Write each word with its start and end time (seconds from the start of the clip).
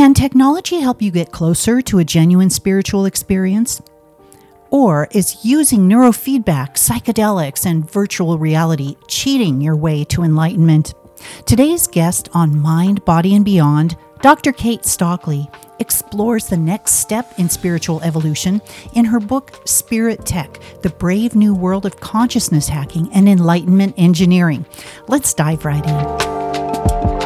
Can 0.00 0.14
technology 0.14 0.80
help 0.80 1.02
you 1.02 1.10
get 1.10 1.30
closer 1.30 1.82
to 1.82 1.98
a 1.98 2.04
genuine 2.04 2.48
spiritual 2.48 3.04
experience? 3.04 3.82
Or 4.70 5.08
is 5.10 5.44
using 5.44 5.90
neurofeedback, 5.90 6.76
psychedelics, 6.76 7.66
and 7.66 7.84
virtual 7.90 8.38
reality 8.38 8.96
cheating 9.08 9.60
your 9.60 9.76
way 9.76 10.04
to 10.04 10.22
enlightenment? 10.22 10.94
Today's 11.44 11.86
guest 11.86 12.30
on 12.32 12.62
Mind, 12.62 13.04
Body, 13.04 13.34
and 13.34 13.44
Beyond, 13.44 13.98
Dr. 14.22 14.52
Kate 14.54 14.86
Stockly, 14.86 15.46
explores 15.80 16.46
the 16.46 16.56
next 16.56 16.92
step 16.92 17.38
in 17.38 17.50
spiritual 17.50 18.00
evolution 18.00 18.62
in 18.94 19.04
her 19.04 19.20
book 19.20 19.60
Spirit 19.66 20.24
Tech 20.24 20.60
The 20.80 20.88
Brave 20.88 21.34
New 21.34 21.54
World 21.54 21.84
of 21.84 22.00
Consciousness 22.00 22.68
Hacking 22.68 23.12
and 23.12 23.28
Enlightenment 23.28 23.96
Engineering. 23.98 24.64
Let's 25.08 25.34
dive 25.34 25.66
right 25.66 25.86
in. 25.86 27.19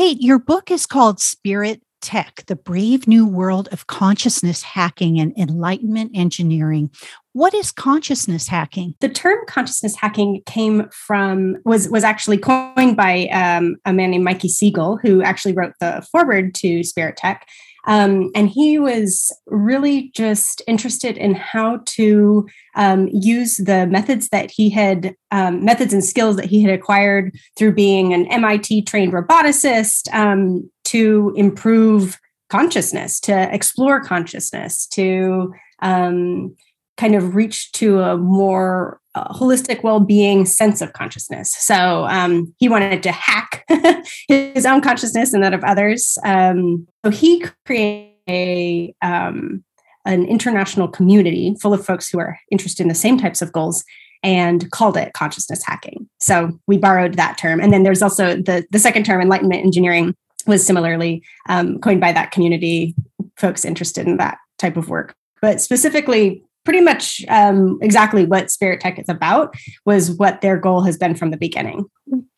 Kate, 0.00 0.22
your 0.22 0.38
book 0.38 0.70
is 0.70 0.86
called 0.86 1.20
Spirit 1.20 1.82
Tech, 2.00 2.44
the 2.46 2.56
brave 2.56 3.06
new 3.06 3.26
world 3.26 3.68
of 3.70 3.86
consciousness 3.86 4.62
hacking 4.62 5.20
and 5.20 5.36
enlightenment 5.36 6.12
engineering. 6.14 6.88
What 7.34 7.52
is 7.52 7.70
consciousness 7.70 8.48
hacking? 8.48 8.94
The 9.00 9.10
term 9.10 9.40
consciousness 9.46 9.94
hacking 9.94 10.40
came 10.46 10.88
from 10.88 11.58
was 11.66 11.90
was 11.90 12.02
actually 12.02 12.38
coined 12.38 12.96
by 12.96 13.26
um, 13.26 13.76
a 13.84 13.92
man 13.92 14.12
named 14.12 14.24
Mikey 14.24 14.48
Siegel, 14.48 14.98
who 15.02 15.22
actually 15.22 15.52
wrote 15.52 15.74
the 15.80 16.02
foreword 16.10 16.54
to 16.54 16.82
Spirit 16.82 17.18
Tech. 17.18 17.46
Um, 17.86 18.30
and 18.34 18.48
he 18.48 18.78
was 18.78 19.32
really 19.46 20.10
just 20.14 20.62
interested 20.66 21.16
in 21.16 21.34
how 21.34 21.80
to 21.86 22.48
um, 22.76 23.08
use 23.12 23.56
the 23.56 23.86
methods 23.86 24.28
that 24.28 24.50
he 24.50 24.70
had, 24.70 25.14
um, 25.30 25.64
methods 25.64 25.92
and 25.92 26.04
skills 26.04 26.36
that 26.36 26.46
he 26.46 26.62
had 26.62 26.72
acquired 26.72 27.34
through 27.56 27.72
being 27.72 28.12
an 28.12 28.26
MIT 28.26 28.82
trained 28.82 29.12
roboticist 29.12 30.12
um, 30.14 30.70
to 30.84 31.32
improve 31.36 32.18
consciousness, 32.48 33.20
to 33.20 33.54
explore 33.54 34.00
consciousness, 34.00 34.86
to 34.88 35.54
um, 35.80 36.54
kind 37.00 37.14
of 37.14 37.34
reach 37.34 37.72
to 37.72 38.00
a 38.00 38.18
more 38.18 39.00
uh, 39.14 39.32
holistic 39.32 39.82
well-being 39.82 40.44
sense 40.44 40.82
of 40.82 40.92
consciousness. 40.92 41.50
So 41.58 42.06
um, 42.10 42.54
he 42.58 42.68
wanted 42.68 43.02
to 43.04 43.10
hack 43.10 43.64
his 44.28 44.66
own 44.66 44.82
consciousness 44.82 45.32
and 45.32 45.42
that 45.42 45.54
of 45.54 45.64
others. 45.64 46.18
Um, 46.26 46.86
so 47.02 47.10
he 47.10 47.42
created 47.64 48.10
a, 48.28 48.94
um, 49.00 49.64
an 50.04 50.26
international 50.26 50.88
community 50.88 51.56
full 51.58 51.72
of 51.72 51.84
folks 51.84 52.10
who 52.10 52.18
are 52.18 52.38
interested 52.50 52.82
in 52.82 52.88
the 52.88 52.94
same 52.94 53.16
types 53.16 53.40
of 53.40 53.50
goals 53.50 53.82
and 54.22 54.70
called 54.70 54.98
it 54.98 55.14
consciousness 55.14 55.64
hacking. 55.64 56.06
So 56.20 56.60
we 56.66 56.76
borrowed 56.76 57.14
that 57.14 57.38
term. 57.38 57.60
And 57.60 57.72
then 57.72 57.82
there's 57.82 58.02
also 58.02 58.36
the, 58.36 58.66
the 58.70 58.78
second 58.78 59.06
term 59.06 59.22
enlightenment 59.22 59.64
engineering 59.64 60.14
was 60.46 60.64
similarly 60.66 61.22
um, 61.48 61.78
coined 61.80 62.02
by 62.02 62.12
that 62.12 62.30
community 62.30 62.94
folks 63.36 63.64
interested 63.64 64.06
in 64.06 64.18
that 64.18 64.36
type 64.58 64.76
of 64.76 64.90
work. 64.90 65.14
But 65.40 65.62
specifically 65.62 66.44
pretty 66.70 66.84
much 66.84 67.24
um, 67.26 67.80
exactly 67.82 68.24
what 68.24 68.48
Spirit 68.48 68.80
Tech 68.80 68.96
is 68.96 69.08
about 69.08 69.56
was 69.84 70.12
what 70.12 70.40
their 70.40 70.56
goal 70.56 70.82
has 70.82 70.96
been 70.96 71.16
from 71.16 71.32
the 71.32 71.36
beginning. 71.36 71.84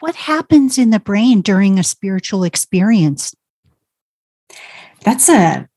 What 0.00 0.14
happens 0.14 0.78
in 0.78 0.88
the 0.88 0.98
brain 0.98 1.42
during 1.42 1.78
a 1.78 1.84
spiritual 1.84 2.42
experience? 2.42 3.34
That's 5.04 5.28
a 5.28 5.68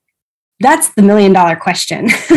that's 0.62 0.94
the 0.94 1.02
million 1.02 1.34
dollar 1.34 1.58
question. 1.58 2.06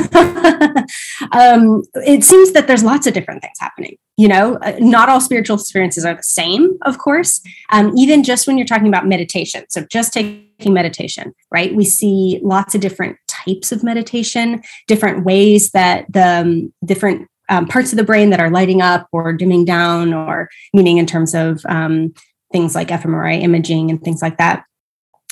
um, 1.30 1.84
it 1.94 2.24
seems 2.24 2.50
that 2.50 2.64
there's 2.66 2.83
lots 2.83 3.06
of 3.06 3.14
different 3.14 3.41
things 3.41 3.56
happening. 3.61 3.96
You 4.16 4.27
know, 4.27 4.56
uh, 4.56 4.74
not 4.80 5.08
all 5.08 5.20
spiritual 5.20 5.56
experiences 5.56 6.05
are 6.05 6.16
the 6.16 6.22
same, 6.24 6.78
of 6.83 6.98
course. 6.98 7.41
Um, 7.70 7.96
even 7.96 8.24
just 8.24 8.48
when 8.48 8.58
you're 8.58 8.66
talking 8.66 8.89
about 8.89 9.06
meditation, 9.06 9.66
so 9.69 9.86
just 9.89 10.14
taking 10.14 10.74
meditation, 10.74 11.33
right? 11.52 11.72
We 11.77 11.84
see 11.84 12.41
lots 12.42 12.74
of 12.74 12.80
different 12.80 13.19
types 13.44 13.72
of 13.72 13.83
meditation, 13.83 14.63
different 14.86 15.24
ways 15.24 15.70
that 15.73 16.07
the 16.13 16.40
um, 16.40 16.73
different 16.85 17.29
um, 17.48 17.67
parts 17.67 17.92
of 17.92 17.96
the 17.96 18.05
brain 18.05 18.30
that 18.30 18.40
are 18.40 18.51
lighting 18.51 18.83
up 18.83 19.08
or 19.13 19.33
dimming 19.33 19.64
down, 19.64 20.13
or 20.13 20.48
meaning 20.74 20.98
in 20.98 21.07
terms 21.07 21.35
of 21.35 21.61
um, 21.68 22.13
things 22.52 22.74
like 22.74 22.89
fMRI 22.89 23.42
imaging 23.42 23.90
and 23.90 24.02
things 24.02 24.23
like 24.23 24.36
that. 24.39 24.64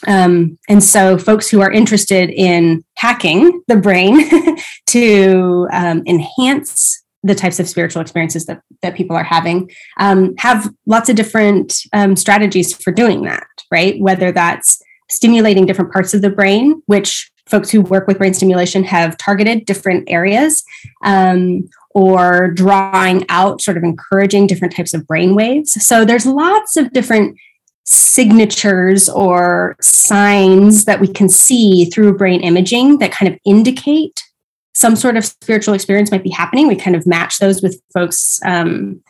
Um, 0.07 0.59
and 0.69 0.83
so, 0.83 1.17
folks 1.19 1.49
who 1.49 1.61
are 1.61 1.71
interested 1.71 2.31
in 2.31 2.85
hacking 2.97 3.63
the 3.67 3.77
brain 3.77 4.29
to 4.89 5.69
um, 5.73 6.03
enhance 6.07 7.03
the 7.23 7.35
types 7.35 7.59
of 7.59 7.69
spiritual 7.69 8.03
experiences 8.03 8.47
that, 8.47 8.61
that 8.83 8.95
people 8.95 9.17
are 9.17 9.25
having 9.25 9.71
um, 9.99 10.35
have 10.39 10.71
lots 10.87 11.09
of 11.09 11.17
different 11.17 11.75
um, 11.93 12.15
strategies 12.15 12.73
for 12.73 12.93
doing 12.93 13.23
that, 13.23 13.47
right? 13.71 14.01
Whether 14.01 14.31
that's 14.31 14.81
stimulating 15.11 15.67
different 15.67 15.93
parts 15.93 16.15
of 16.15 16.23
the 16.23 16.31
brain, 16.31 16.83
which 16.87 17.31
folks 17.47 17.71
who 17.71 17.81
work 17.81 18.07
with 18.07 18.19
brain 18.19 18.35
stimulation 18.35 18.85
have 18.85 19.17
targeted 19.17 19.65
different 19.67 20.05
areas 20.09 20.65
um, 21.05 21.69
or 21.91 22.51
drawing 22.51 23.25
out 23.29 23.61
sort 23.61 23.77
of 23.77 23.85
encouraging 23.85 24.47
different 24.47 24.75
types 24.75 24.93
of 24.93 25.07
brain 25.07 25.35
waves. 25.35 25.73
So 25.85 26.05
there's 26.05 26.27
lots 26.27 26.77
of 26.77 26.93
different 26.93 27.37
signatures 27.85 29.09
or 29.09 29.77
signs 29.81 30.87
that 30.87 31.01
we 31.01 31.07
can 31.07 31.29
see 31.29 31.85
through 31.87 32.17
brain 32.17 32.41
imaging 32.41 32.99
that 32.99 33.13
kind 33.13 33.33
of 33.33 33.39
indicate 33.45 34.23
some 34.75 34.97
sort 34.97 35.17
of 35.17 35.25
spiritual 35.25 35.73
experience 35.73 36.11
might 36.11 36.25
be 36.25 36.31
happening. 36.31 36.67
We 36.67 36.77
kind 36.77 36.97
of 36.97 37.07
match 37.07 37.39
those 37.39 37.63
with 37.63 37.81
folks 37.95 38.41
um, 38.45 39.01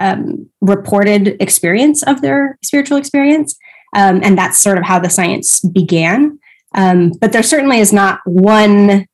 um, 0.00 0.48
reported 0.60 1.36
experience 1.40 2.02
of 2.02 2.22
their 2.22 2.58
spiritual 2.64 2.96
experience. 2.96 3.56
Um, 3.94 4.20
and 4.24 4.36
that's 4.36 4.58
sort 4.58 4.78
of 4.78 4.84
how 4.84 4.98
the 4.98 5.10
science 5.10 5.60
began 5.60 6.38
um, 6.74 7.12
but 7.20 7.32
there 7.32 7.42
certainly 7.42 7.78
is 7.78 7.92
not 7.92 8.20
one 8.24 9.06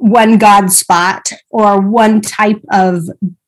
one 0.00 0.38
God 0.38 0.72
spot 0.72 1.30
or 1.50 1.78
one 1.80 2.22
type 2.22 2.62
of 2.72 3.02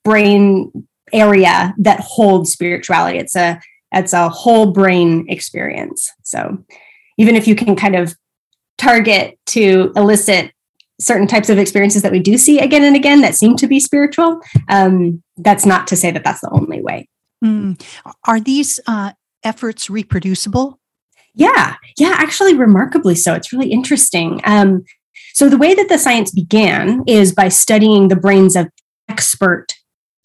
brain 0.05 0.71
area 1.12 1.75
that 1.78 2.00
holds 2.00 2.53
spirituality. 2.53 3.19
It's 3.19 3.37
a 3.37 3.60
it's 3.93 4.12
a 4.12 4.28
whole 4.28 4.72
brain 4.72 5.27
experience. 5.28 6.10
So 6.22 6.65
even 7.19 7.37
if 7.37 7.47
you 7.47 7.55
can 7.55 7.77
kind 7.77 7.94
of 7.94 8.15
target 8.78 9.39
to 9.47 9.93
elicit 9.97 10.53
certain 11.00 11.27
types 11.27 11.50
of 11.50 11.59
experiences 11.59 12.03
that 12.03 12.12
we 12.12 12.21
do 12.21 12.39
see 12.39 12.59
again 12.59 12.84
and 12.84 12.97
again 12.97 13.21
that 13.21 13.34
seem 13.34 13.56
to 13.56 13.66
be 13.66 13.81
spiritual, 13.81 14.41
um, 14.69 15.22
that's 15.37 15.66
not 15.66 15.87
to 15.89 15.97
say 15.97 16.10
that 16.10 16.25
that's 16.25 16.41
the 16.41 16.50
only 16.50 16.81
way. 16.81 17.09
Mm. 17.44 17.83
Are 18.25 18.41
these 18.41 18.78
uh, 18.87 19.12
efforts 19.43 19.91
reproducible? 19.91 20.78
Yeah, 21.34 21.76
yeah, 21.97 22.15
actually, 22.19 22.54
remarkably 22.54 23.15
so. 23.15 23.34
It's 23.34 23.53
really 23.53 23.70
interesting. 23.70 24.41
Um, 24.44 24.84
so, 25.34 25.48
the 25.48 25.56
way 25.56 25.75
that 25.75 25.88
the 25.88 25.98
science 25.98 26.31
began 26.31 27.03
is 27.06 27.32
by 27.32 27.48
studying 27.48 28.09
the 28.09 28.16
brains 28.16 28.54
of 28.54 28.69
expert 29.09 29.69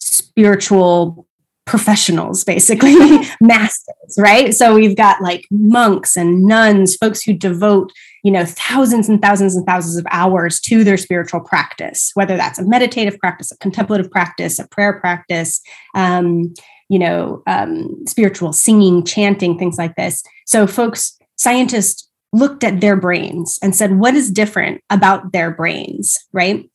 spiritual 0.00 1.26
professionals, 1.64 2.44
basically, 2.44 2.94
masters, 3.40 4.16
right? 4.18 4.54
So, 4.54 4.74
we've 4.74 4.96
got 4.96 5.22
like 5.22 5.46
monks 5.50 6.14
and 6.14 6.42
nuns, 6.42 6.96
folks 6.96 7.22
who 7.22 7.32
devote, 7.32 7.90
you 8.22 8.30
know, 8.30 8.44
thousands 8.44 9.08
and 9.08 9.22
thousands 9.22 9.56
and 9.56 9.64
thousands 9.64 9.96
of 9.96 10.06
hours 10.10 10.60
to 10.60 10.84
their 10.84 10.98
spiritual 10.98 11.40
practice, 11.40 12.10
whether 12.14 12.36
that's 12.36 12.58
a 12.58 12.64
meditative 12.64 13.18
practice, 13.18 13.50
a 13.50 13.56
contemplative 13.56 14.10
practice, 14.10 14.58
a 14.58 14.68
prayer 14.68 15.00
practice. 15.00 15.62
Um, 15.94 16.52
you 16.90 16.98
know, 16.98 17.42
um, 17.46 18.06
spiritual 18.06 18.52
singing, 18.52 19.04
chanting, 19.04 19.58
things 19.58 19.76
like 19.76 19.94
this. 19.96 20.22
So, 20.48 20.66
folks, 20.66 21.18
scientists 21.36 22.08
looked 22.32 22.64
at 22.64 22.80
their 22.80 22.96
brains 22.96 23.58
and 23.62 23.76
said, 23.76 23.98
what 23.98 24.14
is 24.14 24.30
different 24.30 24.82
about 24.88 25.32
their 25.32 25.50
brains, 25.50 26.18
right? 26.32 26.70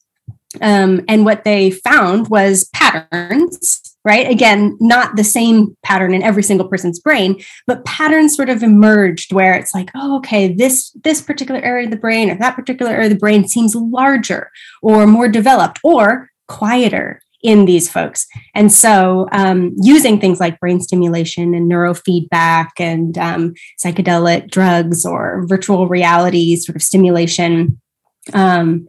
Um, 0.61 1.03
and 1.07 1.25
what 1.25 1.44
they 1.44 1.72
found 1.72 2.28
was 2.28 2.69
patterns, 2.75 3.97
right? 4.06 4.29
Again, 4.29 4.78
not 4.79 5.16
the 5.16 5.23
same 5.23 5.75
pattern 5.81 6.13
in 6.13 6.22
every 6.22 6.44
single 6.44 6.67
person's 6.67 7.00
brain, 7.00 7.41
but 7.66 7.84
patterns 7.84 8.35
sort 8.35 8.49
of 8.49 8.61
emerged 8.61 9.34
where 9.34 9.55
it's 9.55 9.73
like, 9.73 9.90
oh, 9.96 10.17
okay, 10.17 10.53
this 10.53 10.91
this 11.03 11.23
particular 11.23 11.59
area 11.61 11.85
of 11.85 11.91
the 11.91 11.97
brain 11.97 12.29
or 12.29 12.35
that 12.35 12.55
particular 12.55 12.91
area 12.91 13.08
of 13.08 13.14
the 13.14 13.20
brain 13.20 13.47
seems 13.47 13.73
larger 13.73 14.52
or 14.84 15.08
more 15.08 15.28
developed 15.28 15.79
or 15.84 16.29
quieter 16.47 17.22
in 17.43 17.66
these 17.66 17.91
folks. 17.91 18.25
And 18.55 18.72
so, 18.72 19.28
um, 19.34 19.75
using 19.81 20.19
things 20.19 20.40
like 20.40 20.59
brain 20.59 20.79
stimulation 20.79 21.53
and 21.53 21.69
neurofeedback 21.69 22.69
and 22.79 23.17
um, 23.17 23.53
psychedelic 23.84 24.49
drugs 24.49 25.05
or 25.05 25.45
virtual 25.45 25.87
reality 25.87 26.55
sort 26.55 26.78
of 26.78 26.81
stimulation, 26.81 27.79
um, 28.34 28.87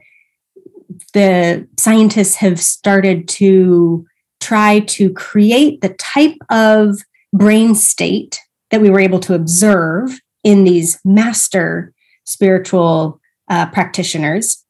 the 1.12 1.66
scientists 1.78 2.36
have 2.36 2.60
started 2.60 3.28
to 3.28 4.06
try 4.40 4.80
to 4.80 5.12
create 5.12 5.80
the 5.80 5.94
type 5.94 6.36
of 6.50 6.98
brain 7.32 7.74
state 7.74 8.40
that 8.70 8.80
we 8.80 8.90
were 8.90 9.00
able 9.00 9.20
to 9.20 9.34
observe 9.34 10.20
in 10.44 10.64
these 10.64 11.00
master 11.04 11.92
spiritual 12.24 13.20
uh, 13.48 13.66
practitioners 13.70 14.63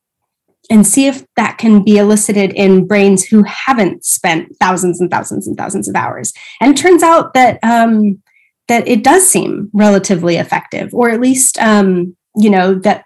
and 0.70 0.86
see 0.86 1.06
if 1.06 1.24
that 1.36 1.58
can 1.58 1.82
be 1.82 1.98
elicited 1.98 2.52
in 2.52 2.86
brains 2.86 3.24
who 3.24 3.42
haven't 3.44 4.04
spent 4.04 4.54
thousands 4.58 5.00
and 5.00 5.10
thousands 5.10 5.46
and 5.46 5.56
thousands 5.56 5.88
of 5.88 5.94
hours. 5.94 6.32
And 6.60 6.72
it 6.72 6.80
turns 6.80 7.02
out 7.02 7.34
that 7.34 7.58
um, 7.62 8.22
that 8.68 8.86
it 8.88 9.04
does 9.04 9.28
seem 9.28 9.70
relatively 9.72 10.36
effective, 10.36 10.94
or 10.94 11.10
at 11.10 11.20
least 11.20 11.58
um, 11.58 12.16
you 12.36 12.50
know 12.50 12.74
that 12.76 13.04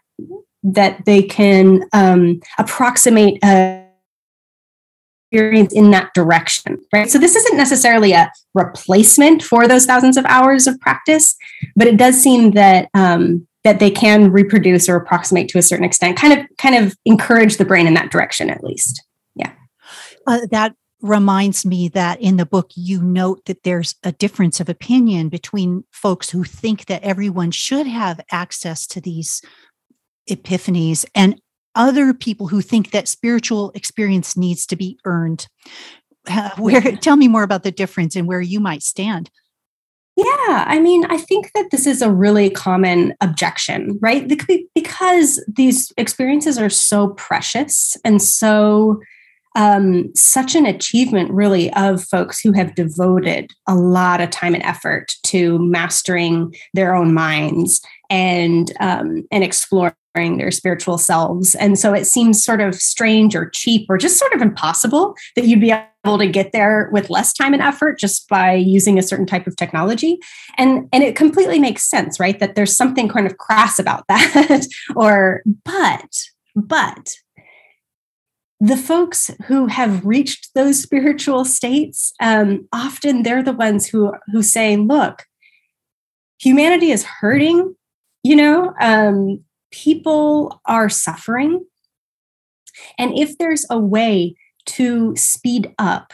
that 0.62 1.04
they 1.04 1.22
can 1.22 1.84
um, 1.92 2.40
approximate 2.58 3.38
a 3.44 3.88
experience 5.30 5.72
in 5.72 5.90
that 5.90 6.12
direction, 6.14 6.78
right? 6.92 7.10
So 7.10 7.18
this 7.18 7.36
isn't 7.36 7.56
necessarily 7.56 8.12
a 8.12 8.30
replacement 8.54 9.42
for 9.42 9.68
those 9.68 9.84
thousands 9.84 10.16
of 10.16 10.24
hours 10.26 10.66
of 10.66 10.80
practice, 10.80 11.36
but 11.76 11.86
it 11.86 11.96
does 11.96 12.20
seem 12.20 12.52
that 12.52 12.88
um, 12.94 13.47
that 13.64 13.80
they 13.80 13.90
can 13.90 14.30
reproduce 14.30 14.88
or 14.88 14.96
approximate 14.96 15.48
to 15.50 15.58
a 15.58 15.62
certain 15.62 15.84
extent, 15.84 16.16
kind 16.16 16.38
of 16.38 16.46
kind 16.58 16.74
of 16.74 16.96
encourage 17.04 17.56
the 17.56 17.64
brain 17.64 17.86
in 17.86 17.94
that 17.94 18.10
direction 18.10 18.50
at 18.50 18.62
least. 18.62 19.04
Yeah, 19.34 19.52
uh, 20.26 20.46
that 20.50 20.74
reminds 21.00 21.64
me 21.64 21.88
that 21.88 22.20
in 22.20 22.36
the 22.36 22.46
book 22.46 22.70
you 22.74 23.00
note 23.02 23.44
that 23.44 23.62
there's 23.62 23.94
a 24.02 24.12
difference 24.12 24.58
of 24.58 24.68
opinion 24.68 25.28
between 25.28 25.84
folks 25.92 26.28
who 26.30 26.42
think 26.42 26.86
that 26.86 27.02
everyone 27.04 27.52
should 27.52 27.86
have 27.86 28.20
access 28.32 28.86
to 28.86 29.00
these 29.00 29.40
epiphanies 30.28 31.04
and 31.14 31.40
other 31.74 32.12
people 32.12 32.48
who 32.48 32.60
think 32.60 32.90
that 32.90 33.06
spiritual 33.06 33.70
experience 33.74 34.36
needs 34.36 34.66
to 34.66 34.76
be 34.76 34.98
earned. 35.04 35.46
Where 36.58 36.96
tell 36.96 37.16
me 37.16 37.28
more 37.28 37.44
about 37.44 37.62
the 37.62 37.70
difference 37.70 38.16
and 38.16 38.26
where 38.26 38.40
you 38.40 38.60
might 38.60 38.82
stand. 38.82 39.30
Yeah, 40.18 40.64
I 40.66 40.80
mean, 40.80 41.04
I 41.04 41.16
think 41.16 41.52
that 41.54 41.70
this 41.70 41.86
is 41.86 42.02
a 42.02 42.10
really 42.10 42.50
common 42.50 43.14
objection, 43.20 44.00
right? 44.02 44.26
Because 44.74 45.44
these 45.46 45.92
experiences 45.96 46.58
are 46.58 46.68
so 46.68 47.10
precious 47.10 47.96
and 48.04 48.20
so 48.20 49.00
um, 49.54 50.12
such 50.16 50.56
an 50.56 50.66
achievement, 50.66 51.30
really, 51.30 51.72
of 51.74 52.02
folks 52.02 52.40
who 52.40 52.50
have 52.50 52.74
devoted 52.74 53.52
a 53.68 53.76
lot 53.76 54.20
of 54.20 54.30
time 54.30 54.54
and 54.54 54.64
effort 54.64 55.14
to 55.26 55.56
mastering 55.60 56.52
their 56.74 56.96
own 56.96 57.14
minds 57.14 57.80
and 58.10 58.72
um, 58.80 59.24
and 59.30 59.44
exploring 59.44 59.94
their 60.14 60.50
spiritual 60.50 60.98
selves. 60.98 61.54
And 61.54 61.78
so 61.78 61.94
it 61.94 62.06
seems 62.06 62.42
sort 62.42 62.60
of 62.60 62.74
strange 62.74 63.36
or 63.36 63.50
cheap 63.50 63.86
or 63.88 63.98
just 63.98 64.18
sort 64.18 64.32
of 64.32 64.42
impossible 64.42 65.14
that 65.36 65.44
you'd 65.44 65.60
be 65.60 65.72
able 66.08 66.18
to 66.18 66.26
get 66.26 66.52
there 66.52 66.88
with 66.92 67.10
less 67.10 67.32
time 67.32 67.52
and 67.52 67.62
effort 67.62 67.98
just 67.98 68.28
by 68.28 68.52
using 68.54 68.98
a 68.98 69.02
certain 69.02 69.26
type 69.26 69.46
of 69.46 69.56
technology. 69.56 70.18
And 70.56 70.88
and 70.92 71.04
it 71.04 71.16
completely 71.16 71.58
makes 71.58 71.84
sense, 71.88 72.18
right? 72.18 72.38
That 72.38 72.54
there's 72.54 72.76
something 72.76 73.08
kind 73.08 73.26
of 73.26 73.38
crass 73.38 73.78
about 73.78 74.06
that. 74.08 74.66
or 74.96 75.42
but 75.64 76.10
but 76.54 77.14
the 78.60 78.76
folks 78.76 79.30
who 79.46 79.66
have 79.66 80.04
reached 80.04 80.52
those 80.54 80.82
spiritual 80.82 81.44
states 81.44 82.12
um, 82.20 82.66
often 82.72 83.22
they're 83.22 83.42
the 83.42 83.52
ones 83.52 83.86
who 83.86 84.12
who 84.32 84.42
say 84.42 84.76
look 84.76 85.24
humanity 86.40 86.90
is 86.90 87.04
hurting 87.04 87.76
you 88.24 88.34
know 88.34 88.74
um, 88.80 89.44
people 89.70 90.60
are 90.66 90.88
suffering 90.88 91.64
and 92.98 93.16
if 93.16 93.38
there's 93.38 93.64
a 93.70 93.78
way 93.78 94.34
to 94.68 95.14
speed 95.16 95.74
up 95.78 96.12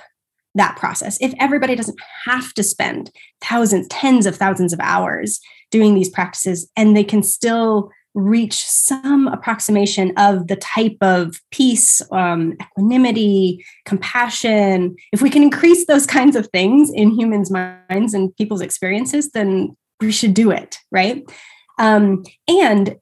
that 0.56 0.77
process 0.77 1.19
if 1.21 1.35
everybody 1.41 1.75
doesn't 1.75 1.99
have 2.25 2.55
to 2.55 2.62
spend 2.62 3.11
thousands 3.43 3.89
tens 3.89 4.25
of 4.25 4.37
thousands 4.37 4.73
of 4.73 4.79
hours 4.81 5.41
doing 5.71 5.95
these 5.95 6.09
practices 6.09 6.71
and 6.77 6.97
they 6.97 7.03
can 7.03 7.23
still 7.23 7.91
reach 8.15 8.65
some 8.65 9.27
approximation 9.29 10.12
of 10.17 10.47
the 10.47 10.56
type 10.56 10.97
of 11.01 11.41
peace, 11.51 12.01
um, 12.12 12.55
equanimity, 12.62 13.65
compassion, 13.85 14.95
if 15.12 15.21
we 15.21 15.29
can 15.29 15.43
increase 15.43 15.87
those 15.87 16.06
kinds 16.06 16.37
of 16.37 16.47
things 16.49 16.93
in 16.95 17.11
humans' 17.11 17.51
minds 17.51 18.15
and 18.15 18.35
people's 18.37 18.61
experiences, 18.61 19.31
then 19.33 19.77
we 20.01 20.12
should 20.12 20.33
do 20.33 20.53
it, 20.53 20.79
right? 20.93 21.25
Um, 21.79 22.23
and 22.47 22.97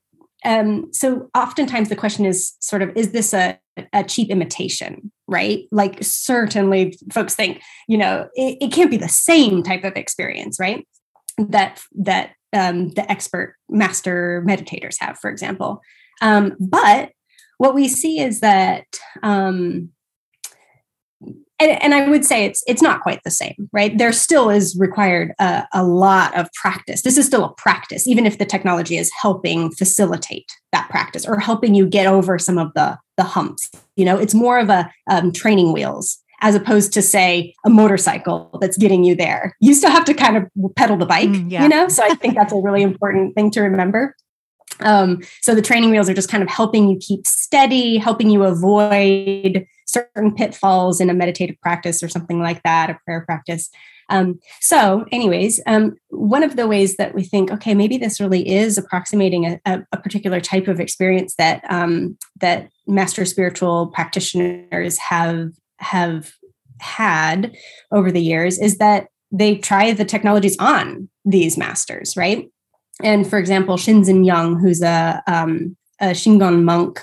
um, 0.44 0.88
so 0.92 1.30
oftentimes 1.36 1.90
the 1.90 1.96
question 1.96 2.24
is 2.24 2.54
sort 2.60 2.82
of, 2.82 2.90
is 2.96 3.12
this 3.12 3.34
a, 3.34 3.58
a 3.92 4.02
cheap 4.04 4.30
imitation, 4.30 5.12
right? 5.32 5.66
Like 5.72 5.98
certainly 6.02 6.98
folks 7.12 7.34
think, 7.34 7.60
you 7.88 7.98
know, 7.98 8.28
it, 8.34 8.58
it 8.60 8.72
can't 8.72 8.90
be 8.90 8.96
the 8.96 9.08
same 9.08 9.62
type 9.62 9.84
of 9.84 9.96
experience, 9.96 10.58
right? 10.60 10.86
That 11.38 11.82
that 11.94 12.32
um, 12.52 12.90
the 12.90 13.10
expert 13.10 13.56
master 13.68 14.44
meditators 14.46 14.96
have, 15.00 15.18
for 15.18 15.30
example. 15.30 15.80
Um, 16.20 16.54
but 16.60 17.10
what 17.58 17.74
we 17.74 17.88
see 17.88 18.20
is 18.20 18.40
that, 18.40 18.84
um, 19.22 19.90
and, 21.58 21.82
and, 21.82 21.94
I 21.94 22.08
would 22.08 22.24
say 22.24 22.44
it's 22.44 22.62
it's 22.66 22.82
not 22.82 23.02
quite 23.02 23.22
the 23.24 23.30
same, 23.30 23.68
right? 23.72 23.96
There 23.96 24.12
still 24.12 24.50
is 24.50 24.76
required 24.78 25.32
a, 25.38 25.64
a 25.72 25.84
lot 25.84 26.36
of 26.36 26.52
practice. 26.54 27.02
This 27.02 27.16
is 27.16 27.26
still 27.26 27.44
a 27.44 27.54
practice, 27.54 28.06
even 28.06 28.26
if 28.26 28.38
the 28.38 28.44
technology 28.44 28.96
is 28.96 29.10
helping 29.20 29.70
facilitate 29.70 30.50
that 30.72 30.88
practice 30.90 31.24
or 31.24 31.38
helping 31.38 31.74
you 31.74 31.86
get 31.86 32.06
over 32.06 32.38
some 32.38 32.58
of 32.58 32.72
the 32.74 32.98
the 33.16 33.24
humps. 33.24 33.70
You 33.96 34.04
know, 34.04 34.18
it's 34.18 34.34
more 34.34 34.58
of 34.58 34.70
a 34.70 34.90
um, 35.08 35.32
training 35.32 35.72
wheels 35.72 36.18
as 36.42 36.56
opposed 36.56 36.92
to 36.92 37.00
say 37.00 37.54
a 37.64 37.70
motorcycle 37.70 38.58
that's 38.60 38.76
getting 38.76 39.04
you 39.04 39.14
there. 39.14 39.56
You 39.60 39.74
still 39.74 39.92
have 39.92 40.04
to 40.06 40.14
kind 40.14 40.36
of 40.36 40.48
pedal 40.74 40.96
the 40.96 41.06
bike, 41.06 41.28
mm, 41.28 41.50
yeah. 41.50 41.62
you 41.62 41.68
know? 41.68 41.86
So 41.86 42.02
I 42.02 42.14
think 42.16 42.34
that's 42.34 42.52
a 42.52 42.56
really 42.56 42.82
important 42.82 43.36
thing 43.36 43.52
to 43.52 43.60
remember. 43.62 44.16
Um, 44.80 45.22
so 45.40 45.54
the 45.54 45.62
training 45.62 45.90
wheels 45.90 46.08
are 46.08 46.14
just 46.14 46.30
kind 46.30 46.42
of 46.42 46.48
helping 46.48 46.88
you 46.88 46.98
keep 46.98 47.26
steady, 47.26 47.98
helping 47.98 48.30
you 48.30 48.44
avoid 48.44 49.66
certain 49.86 50.34
pitfalls 50.34 51.00
in 51.00 51.10
a 51.10 51.14
meditative 51.14 51.60
practice 51.60 52.02
or 52.02 52.08
something 52.08 52.40
like 52.40 52.62
that, 52.62 52.90
a 52.90 52.98
prayer 53.04 53.22
practice. 53.22 53.70
Um, 54.08 54.40
so, 54.60 55.06
anyways, 55.10 55.60
um, 55.66 55.96
one 56.10 56.42
of 56.42 56.56
the 56.56 56.66
ways 56.66 56.96
that 56.96 57.14
we 57.14 57.22
think, 57.24 57.50
okay, 57.50 57.74
maybe 57.74 57.96
this 57.96 58.20
really 58.20 58.46
is 58.46 58.76
approximating 58.76 59.46
a, 59.46 59.60
a, 59.64 59.82
a 59.92 59.96
particular 59.96 60.40
type 60.40 60.68
of 60.68 60.80
experience 60.80 61.34
that 61.36 61.64
um, 61.70 62.18
that 62.40 62.68
master 62.86 63.24
spiritual 63.24 63.86
practitioners 63.88 64.98
have 64.98 65.52
have 65.78 66.32
had 66.80 67.56
over 67.90 68.12
the 68.12 68.20
years 68.20 68.58
is 68.58 68.78
that 68.78 69.06
they 69.30 69.56
try 69.56 69.92
the 69.92 70.04
technologies 70.04 70.56
on 70.58 71.08
these 71.24 71.56
masters, 71.56 72.16
right? 72.16 72.51
And 73.02 73.28
for 73.28 73.38
example, 73.38 73.76
Shinzen 73.76 74.24
Young, 74.26 74.58
who's 74.58 74.82
a, 74.82 75.22
um, 75.26 75.76
a 76.00 76.08
Shingon 76.08 76.64
monk, 76.64 77.00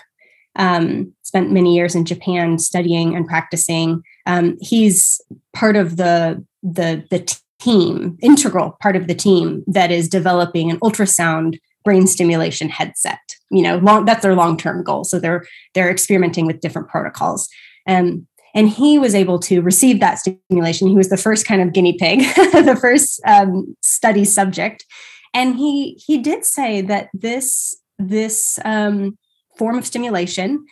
um, 0.55 1.13
spent 1.23 1.51
many 1.51 1.75
years 1.75 1.95
in 1.95 2.05
Japan 2.05 2.59
studying 2.59 3.15
and 3.15 3.27
practicing. 3.27 4.03
Um, 4.25 4.57
he's 4.61 5.21
part 5.53 5.75
of 5.75 5.97
the 5.97 6.43
the 6.61 7.05
the 7.09 7.39
team, 7.59 8.17
integral 8.21 8.77
part 8.81 8.95
of 8.95 9.07
the 9.07 9.15
team 9.15 9.63
that 9.67 9.91
is 9.91 10.09
developing 10.09 10.71
an 10.71 10.79
ultrasound 10.79 11.59
brain 11.83 12.07
stimulation 12.07 12.69
headset. 12.69 13.19
You 13.51 13.61
know, 13.63 13.77
long, 13.77 14.05
that's 14.05 14.21
their 14.21 14.35
long 14.35 14.57
term 14.57 14.83
goal. 14.83 15.03
So 15.03 15.19
they're 15.19 15.45
they're 15.73 15.89
experimenting 15.89 16.45
with 16.45 16.61
different 16.61 16.89
protocols. 16.89 17.47
And 17.85 18.27
and 18.55 18.69
he 18.69 18.97
was 18.97 19.13
able 19.13 19.39
to 19.39 19.61
receive 19.61 19.99
that 19.99 20.19
stimulation. 20.19 20.87
He 20.87 20.95
was 20.95 21.09
the 21.09 21.17
first 21.17 21.45
kind 21.45 21.61
of 21.61 21.73
guinea 21.73 21.97
pig, 21.97 22.19
the 22.35 22.77
first 22.79 23.21
um, 23.25 23.75
study 23.83 24.25
subject, 24.25 24.85
and 25.33 25.55
he 25.55 25.93
he 26.05 26.17
did 26.17 26.45
say 26.45 26.81
that 26.81 27.09
this 27.13 27.75
this 27.97 28.59
um, 28.65 29.17
form 29.57 29.77
of 29.77 29.85
stimulation 29.85 30.65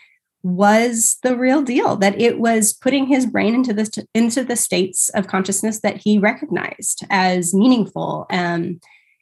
was 0.44 1.18
the 1.24 1.36
real 1.36 1.62
deal 1.62 1.98
that 1.98 2.20
it 2.20 2.40
was 2.40 2.74
putting 2.74 3.06
his 3.06 3.26
brain 3.26 3.54
into 3.54 3.74
the 3.74 4.06
into 4.14 4.44
the 4.44 4.56
states 4.56 5.10
of 5.10 5.28
consciousness 5.28 5.82
that 5.82 5.98
he 5.98 6.18
recognized 6.18 7.06
as 7.10 7.54
meaningful 7.54 8.26
um, 8.30 8.80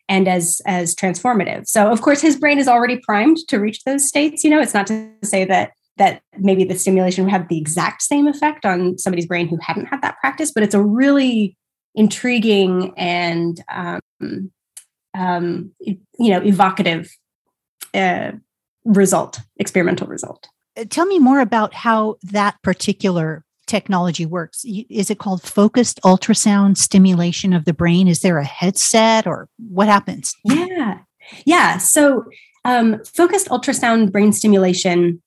and 0.08 0.27
as 0.27 0.62
as 0.65 0.96
transformative. 0.96 1.68
So 1.68 1.89
of 1.89 2.01
course 2.01 2.22
his 2.22 2.36
brain 2.36 2.60
is 2.60 2.68
already 2.68 2.98
primed 2.98 3.38
to 3.48 3.60
reach 3.60 3.84
those 3.84 4.08
states 4.08 4.44
you 4.44 4.50
know? 4.50 4.62
It's 4.62 4.74
not 4.74 4.88
to 4.88 5.10
say 5.24 5.46
that 5.46 5.72
that 5.98 6.22
maybe 6.38 6.65
the 6.65 6.77
stimulation 6.77 7.24
would 7.24 7.32
have 7.32 7.48
the 7.48 7.58
exact 7.58 8.01
same 8.01 8.27
effect 8.27 8.65
on 8.65 8.98
somebody's 8.98 9.25
brain 9.25 9.48
who 9.48 9.58
hadn't 9.62 9.86
had 9.86 10.01
that 10.01 10.20
practice, 10.20 10.51
but 10.51 10.62
it's 10.62 10.75
a 10.75 10.84
really 10.84 11.58
intriguing 11.96 12.94
and 12.98 13.63
um, 13.70 14.51
um, 15.18 15.72
you 15.80 16.00
know 16.20 16.42
evocative 16.42 17.10
uh, 17.94 18.32
result, 18.84 19.40
experimental 19.58 20.08
result. 20.08 20.48
Uh, 20.78 20.86
tell 20.90 21.06
me 21.06 21.20
more 21.20 21.40
about 21.40 21.74
how 21.74 22.18
that 22.24 22.62
particular 22.62 23.44
technology 23.68 24.26
works. 24.26 24.64
Is 24.66 25.10
it 25.10 25.18
called 25.18 25.42
focused 25.42 26.00
ultrasound 26.04 26.78
stimulation 26.78 27.54
of 27.54 27.66
the 27.66 27.74
brain? 27.74 28.08
Is 28.08 28.20
there 28.20 28.38
a 28.38 28.46
headset 28.46 29.26
or 29.26 29.50
what 29.70 29.88
happens? 29.88 30.36
Yeah, 30.44 31.00
yeah. 31.46 31.78
So 31.78 32.26
um, 32.64 33.04
focused 33.06 33.48
ultrasound 33.48 34.12
brain 34.12 34.34
stimulation 34.34 35.22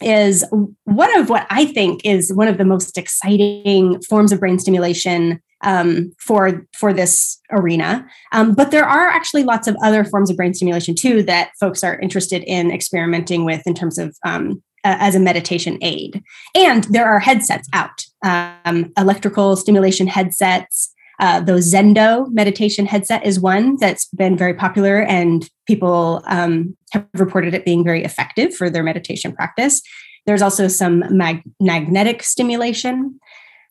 is 0.00 0.44
one 0.84 1.16
of 1.18 1.30
what 1.30 1.46
I 1.48 1.64
think 1.66 2.04
is 2.04 2.32
one 2.32 2.48
of 2.48 2.58
the 2.58 2.64
most 2.64 2.98
exciting 2.98 4.02
forms 4.02 4.32
of 4.32 4.40
brain 4.40 4.58
stimulation 4.58 5.40
um, 5.62 6.12
for 6.18 6.66
for 6.76 6.92
this 6.92 7.40
arena. 7.50 8.06
Um, 8.32 8.54
but 8.54 8.70
there 8.70 8.84
are 8.84 9.08
actually 9.08 9.44
lots 9.44 9.66
of 9.66 9.76
other 9.82 10.04
forms 10.04 10.30
of 10.30 10.36
brain 10.36 10.54
stimulation 10.54 10.94
too 10.94 11.22
that 11.24 11.50
folks 11.58 11.82
are 11.82 11.98
interested 12.00 12.42
in 12.44 12.70
experimenting 12.70 13.44
with 13.44 13.62
in 13.66 13.74
terms 13.74 13.98
of 13.98 14.16
um, 14.24 14.62
uh, 14.84 14.96
as 15.00 15.14
a 15.14 15.20
meditation 15.20 15.78
aid. 15.82 16.22
And 16.54 16.84
there 16.84 17.06
are 17.06 17.18
headsets 17.18 17.68
out, 17.72 18.04
um, 18.24 18.92
electrical 18.96 19.56
stimulation 19.56 20.06
headsets. 20.06 20.92
Uh, 21.18 21.40
the 21.40 21.54
Zendo 21.54 22.30
meditation 22.30 22.84
headset 22.84 23.24
is 23.24 23.40
one 23.40 23.78
that's 23.80 24.04
been 24.10 24.36
very 24.36 24.52
popular, 24.52 25.00
and 25.02 25.48
people 25.66 26.22
um, 26.26 26.76
have 26.92 27.06
reported 27.14 27.54
it 27.54 27.64
being 27.64 27.82
very 27.82 28.04
effective 28.04 28.54
for 28.54 28.68
their 28.68 28.82
meditation 28.82 29.32
practice. 29.32 29.80
There's 30.26 30.42
also 30.42 30.68
some 30.68 31.04
mag- 31.08 31.42
magnetic 31.58 32.22
stimulation, 32.22 33.18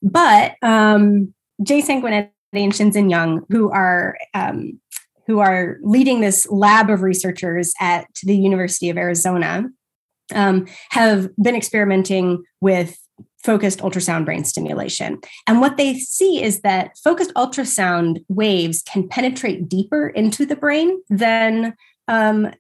but 0.02 0.56
um, 0.64 1.35
Jay 1.64 1.82
Sanguinetti 1.82 2.30
and 2.54 2.72
Shinzen 2.72 3.10
Young, 3.10 3.46
who 3.50 3.72
are 3.72 4.18
um, 4.34 4.80
who 5.28 5.40
are 5.40 5.78
leading 5.82 6.22
this 6.22 6.48
lab 6.50 6.90
of 6.90 7.02
researchers 7.02 7.74
at 7.80 8.08
the 8.24 8.38
University 8.38 8.90
of 8.90 8.98
Arizona, 8.98 9.66
um, 10.34 10.68
have 10.92 11.30
been 11.38 11.56
experimenting 11.56 12.44
with 12.62 12.98
focused 13.44 13.80
ultrasound 13.80 14.26
brain 14.26 14.44
stimulation. 14.44 15.20
And 15.48 15.62
what 15.62 15.78
they 15.78 16.00
see 16.00 16.42
is 16.44 16.62
that 16.62 16.98
focused 17.04 17.32
ultrasound 17.36 18.24
waves 18.28 18.82
can 18.82 19.08
penetrate 19.08 19.70
deeper 19.70 20.10
into 20.10 20.46
the 20.46 20.56
brain 20.56 21.00
than 21.10 21.76
um, 22.08 22.52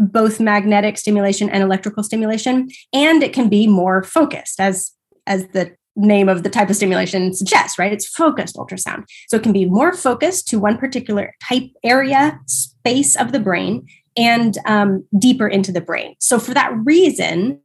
both 0.00 0.40
magnetic 0.40 0.98
stimulation 0.98 1.48
and 1.50 1.62
electrical 1.62 2.02
stimulation, 2.02 2.68
and 2.92 3.22
it 3.22 3.32
can 3.32 3.48
be 3.48 3.66
more 3.66 4.02
focused, 4.02 4.60
as 4.60 4.92
as 5.26 5.46
the 5.48 5.74
name 5.98 6.28
of 6.28 6.44
the 6.44 6.48
type 6.48 6.70
of 6.70 6.76
stimulation 6.76 7.34
suggests, 7.34 7.78
right? 7.78 7.92
It's 7.92 8.06
focused 8.06 8.56
ultrasound. 8.56 9.04
So 9.28 9.36
it 9.36 9.42
can 9.42 9.52
be 9.52 9.66
more 9.66 9.92
focused 9.92 10.48
to 10.48 10.58
one 10.58 10.78
particular 10.78 11.34
type 11.42 11.70
area, 11.82 12.40
space 12.46 13.16
of 13.16 13.32
the 13.32 13.40
brain, 13.40 13.86
and 14.16 14.56
um, 14.66 15.04
deeper 15.18 15.48
into 15.48 15.72
the 15.72 15.80
brain. 15.80 16.14
So 16.20 16.38
for 16.38 16.54
that 16.54 16.72
reason, 16.84 17.60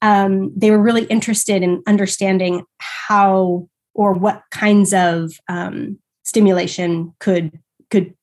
um, 0.00 0.52
they 0.56 0.70
were 0.70 0.82
really 0.82 1.04
interested 1.04 1.62
in 1.62 1.82
understanding 1.86 2.64
how 2.78 3.68
or 3.94 4.12
what 4.12 4.42
kinds 4.50 4.94
of 4.94 5.32
um, 5.48 5.98
stimulation 6.24 7.14
could 7.18 7.58
could 7.90 8.14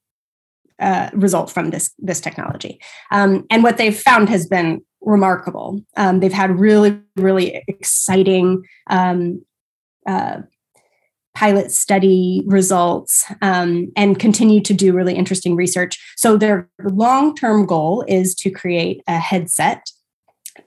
uh, 0.80 1.10
result 1.14 1.52
from 1.52 1.70
this 1.70 1.92
this 2.00 2.20
technology. 2.20 2.80
Um, 3.12 3.46
and 3.50 3.64
what 3.64 3.78
they've 3.78 3.98
found 3.98 4.30
has 4.30 4.48
been 4.48 4.82
remarkable. 5.02 5.82
Um, 5.96 6.20
they've 6.20 6.34
had 6.34 6.60
really 6.60 7.00
really 7.16 7.64
exciting 7.68 8.64
um, 8.90 9.42
uh, 10.10 10.42
pilot 11.36 11.72
study 11.72 12.44
results 12.48 13.24
um, 13.42 13.92
and 13.96 14.20
continue 14.20 14.60
to 14.62 14.74
do 14.74 14.92
really 14.92 15.16
interesting 15.16 15.56
research. 15.56 15.98
So 16.18 16.36
their 16.36 16.70
long 16.84 17.36
term 17.36 17.66
goal 17.66 18.04
is 18.08 18.36
to 18.36 18.50
create 18.50 19.02
a 19.08 19.20
headset 19.20 19.90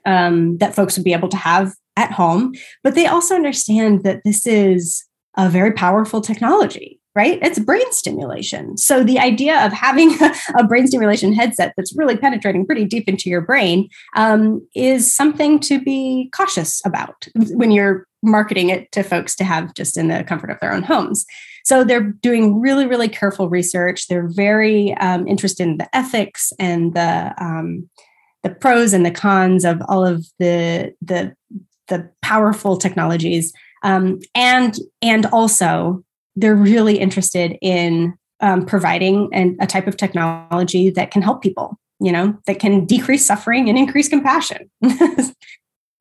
um, 0.05 0.57
that 0.57 0.73
folks 0.73 0.97
would 0.97 1.03
be 1.03 1.13
able 1.13 1.29
to 1.29 1.37
have 1.37 1.73
at 1.95 2.11
home. 2.11 2.53
But 2.83 2.95
they 2.95 3.05
also 3.05 3.35
understand 3.35 4.03
that 4.03 4.21
this 4.25 4.47
is 4.47 5.03
a 5.37 5.49
very 5.49 5.73
powerful 5.73 6.21
technology, 6.21 6.99
right? 7.15 7.37
It's 7.43 7.59
brain 7.59 7.91
stimulation. 7.91 8.77
So 8.77 9.03
the 9.03 9.19
idea 9.19 9.63
of 9.65 9.73
having 9.73 10.15
a 10.57 10.63
brain 10.63 10.87
stimulation 10.87 11.33
headset 11.33 11.73
that's 11.77 11.95
really 11.95 12.17
penetrating 12.17 12.65
pretty 12.65 12.85
deep 12.85 13.07
into 13.07 13.29
your 13.29 13.41
brain 13.41 13.89
um, 14.15 14.65
is 14.75 15.13
something 15.13 15.59
to 15.59 15.79
be 15.79 16.31
cautious 16.33 16.81
about 16.85 17.27
when 17.35 17.69
you're 17.69 18.07
marketing 18.23 18.69
it 18.69 18.91
to 18.93 19.03
folks 19.03 19.35
to 19.35 19.43
have 19.43 19.73
just 19.73 19.97
in 19.97 20.07
the 20.07 20.23
comfort 20.23 20.49
of 20.49 20.59
their 20.59 20.73
own 20.73 20.83
homes. 20.83 21.25
So 21.65 21.83
they're 21.83 22.01
doing 22.01 22.59
really, 22.59 22.87
really 22.87 23.07
careful 23.07 23.49
research. 23.49 24.07
They're 24.07 24.27
very 24.27 24.93
um, 24.95 25.27
interested 25.27 25.63
in 25.63 25.77
the 25.77 25.95
ethics 25.95 26.51
and 26.59 26.93
the 26.93 27.33
um, 27.37 27.89
the 28.43 28.49
pros 28.49 28.93
and 28.93 29.05
the 29.05 29.11
cons 29.11 29.65
of 29.65 29.81
all 29.87 30.05
of 30.05 30.25
the 30.39 30.93
the 31.01 31.35
the 31.87 32.09
powerful 32.21 32.77
technologies 32.77 33.53
um, 33.83 34.19
and 34.35 34.77
and 35.01 35.25
also 35.27 36.03
they're 36.35 36.55
really 36.55 36.97
interested 36.97 37.57
in 37.61 38.13
um, 38.39 38.65
providing 38.65 39.29
an, 39.33 39.57
a 39.61 39.67
type 39.67 39.87
of 39.87 39.97
technology 39.97 40.89
that 40.89 41.11
can 41.11 41.21
help 41.21 41.41
people 41.41 41.79
you 41.99 42.11
know 42.11 42.37
that 42.47 42.59
can 42.59 42.85
decrease 42.85 43.25
suffering 43.25 43.69
and 43.69 43.77
increase 43.77 44.09
compassion 44.09 44.69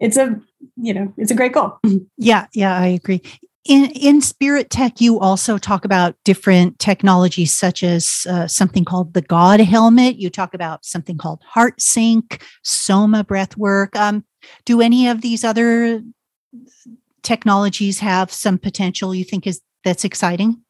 it's 0.03 0.17
a 0.17 0.39
you 0.77 0.93
know 0.93 1.13
it's 1.17 1.31
a 1.31 1.35
great 1.35 1.53
goal. 1.53 1.79
Yeah 2.19 2.47
yeah 2.53 2.77
i 2.77 2.87
agree. 2.87 3.23
In 3.65 3.91
in 3.93 4.21
spirit 4.21 4.69
tech 4.71 5.01
you 5.01 5.21
also 5.21 5.57
talk 5.57 5.85
about 5.85 6.17
different 6.25 6.79
technologies 6.81 7.57
such 7.57 7.83
as 7.85 8.27
uh, 8.29 8.47
something 8.49 8.85
called 8.85 9.15
the 9.15 9.23
god 9.23 9.61
helmet. 9.61 10.17
You 10.17 10.29
talk 10.29 10.53
about 10.53 10.85
something 10.85 11.17
called 11.17 11.41
heart 11.45 11.81
sync 11.81 12.45
soma 12.65 13.25
breath 13.25 13.57
work. 13.57 13.95
Um, 13.97 14.25
do 14.65 14.81
any 14.81 15.09
of 15.09 15.21
these 15.21 15.45
other 15.45 16.03
technologies 17.23 18.01
have 18.01 18.33
some 18.33 18.59
potential 18.59 19.15
you 19.15 19.25
think 19.25 19.47
is 19.47 19.61
that's 19.85 20.05
exciting? 20.05 20.61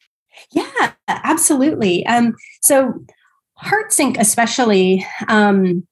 Yeah 0.51 0.93
absolutely. 1.09 2.05
Um, 2.07 2.35
so 2.61 2.93
heart 3.55 3.93
sync 3.93 4.19
especially 4.19 5.07
um, 5.29 5.87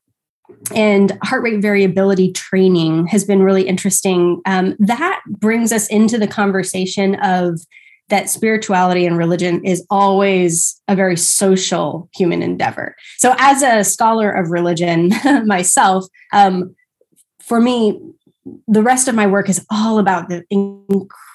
and 0.74 1.16
heart 1.22 1.42
rate 1.42 1.60
variability 1.60 2.32
training 2.32 3.06
has 3.06 3.24
been 3.24 3.42
really 3.42 3.66
interesting. 3.66 4.40
Um, 4.46 4.76
that 4.78 5.22
brings 5.26 5.72
us 5.72 5.88
into 5.88 6.18
the 6.18 6.28
conversation 6.28 7.16
of 7.16 7.60
that 8.08 8.28
spirituality 8.28 9.06
and 9.06 9.16
religion 9.16 9.64
is 9.64 9.86
always 9.88 10.80
a 10.88 10.96
very 10.96 11.16
social 11.16 12.08
human 12.14 12.42
endeavor. 12.42 12.96
So, 13.18 13.34
as 13.38 13.62
a 13.62 13.84
scholar 13.84 14.30
of 14.30 14.50
religion 14.50 15.12
myself, 15.46 16.06
um, 16.32 16.74
for 17.40 17.60
me, 17.60 18.00
the 18.68 18.82
rest 18.82 19.08
of 19.08 19.14
my 19.14 19.26
work 19.26 19.48
is 19.48 19.64
all 19.70 19.98
about 19.98 20.28
the 20.28 20.44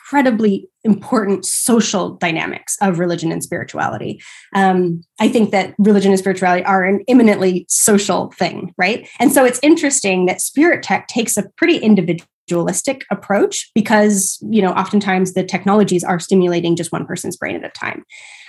incredibly 0.06 0.70
important 0.84 1.46
social 1.46 2.12
dynamics 2.18 2.78
of 2.82 3.00
religion 3.00 3.32
and 3.32 3.44
spirituality. 3.44 4.22
Um, 4.54 5.02
I 5.20 5.28
think 5.28 5.52
that 5.52 5.74
religion 5.80 6.12
and 6.12 6.20
spirituality 6.20 6.64
are 6.66 6.84
an 6.84 7.04
eminently 7.08 7.66
social 7.70 8.32
thing, 8.38 8.74
right? 8.78 9.08
And 9.20 9.32
so 9.32 9.44
it's 9.44 9.60
interesting 9.64 10.28
that 10.28 10.42
spirit 10.42 10.84
tech 10.84 11.08
takes 11.08 11.38
a 11.38 11.50
pretty 11.58 11.78
individualistic 11.78 13.04
approach 13.10 13.72
because 13.74 14.38
you 14.48 14.62
know 14.62 14.72
oftentimes 14.74 15.34
the 15.34 15.44
technologies 15.44 16.04
are 16.04 16.20
stimulating 16.20 16.76
just 16.76 16.92
one 16.92 17.08
person's 17.08 17.38
brain 17.38 17.56
at 17.56 17.66
a 17.66 17.70
time. 17.70 18.04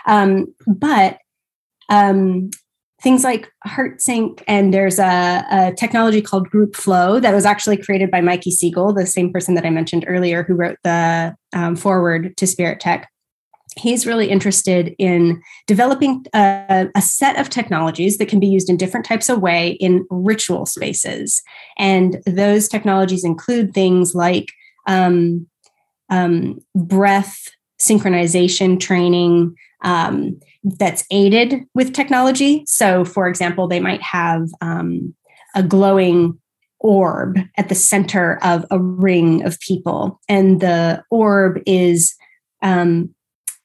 Um, 0.07 0.55
but 0.67 1.19
um, 1.89 2.51
things 3.03 3.25
like 3.25 3.53
HeartSync, 3.67 4.43
and 4.49 4.73
there's 4.73 4.99
a, 4.99 5.45
a, 5.51 5.73
technology 5.77 6.23
called 6.23 6.49
Group 6.49 6.75
Flow 6.75 7.21
that 7.21 7.35
was 7.35 7.45
actually 7.45 7.77
created 7.77 8.11
by 8.11 8.21
Mikey 8.21 8.51
Siegel, 8.51 8.95
the 8.95 9.07
same 9.07 9.33
person 9.33 9.55
that 9.55 9.67
I 9.67 9.71
mentioned 9.71 10.05
earlier, 10.09 10.43
who 10.43 10.55
wrote 10.55 10.79
the 10.83 11.37
um, 11.53 11.77
foreword 11.77 12.37
to 12.39 12.47
Spirit 12.47 12.81
Tech. 12.81 13.11
He's 13.77 14.07
really 14.07 14.31
interested 14.31 14.95
in 14.99 15.43
developing 15.67 16.25
a, 16.35 16.89
a, 16.95 17.03
set 17.03 17.39
of 17.39 17.51
technologies 17.51 18.17
that 18.17 18.29
can 18.29 18.41
be 18.41 18.47
used 18.47 18.71
in 18.71 18.79
different 18.79 19.05
types 19.05 19.29
of 19.29 19.43
way 19.43 19.73
in 19.73 20.07
ritual 20.09 20.65
spaces, 20.65 21.43
and 21.79 22.23
those 22.25 22.69
technologies 22.69 23.25
include 23.25 23.75
things 23.75 24.15
like 24.15 24.47
um, 24.87 25.47
um, 26.09 26.61
breath 26.75 27.51
synchronization 27.79 28.81
training. 28.81 29.55
Um, 29.83 30.41
that's 30.67 31.05
aided 31.11 31.65
with 31.75 31.93
technology. 31.93 32.65
So, 32.67 33.05
for 33.05 33.29
example, 33.29 33.69
they 33.69 33.81
might 33.81 34.03
have 34.03 34.49
um, 34.61 35.15
a 35.55 35.63
glowing 35.63 36.39
orb 36.81 37.39
at 37.57 37.69
the 37.69 37.75
center 37.75 38.39
of 38.43 38.67
a 38.71 38.79
ring 38.79 39.45
of 39.45 39.61
people, 39.61 40.21
and 40.29 40.61
the 40.61 41.05
orb 41.11 41.61
is 41.67 42.15
um, 42.63 43.15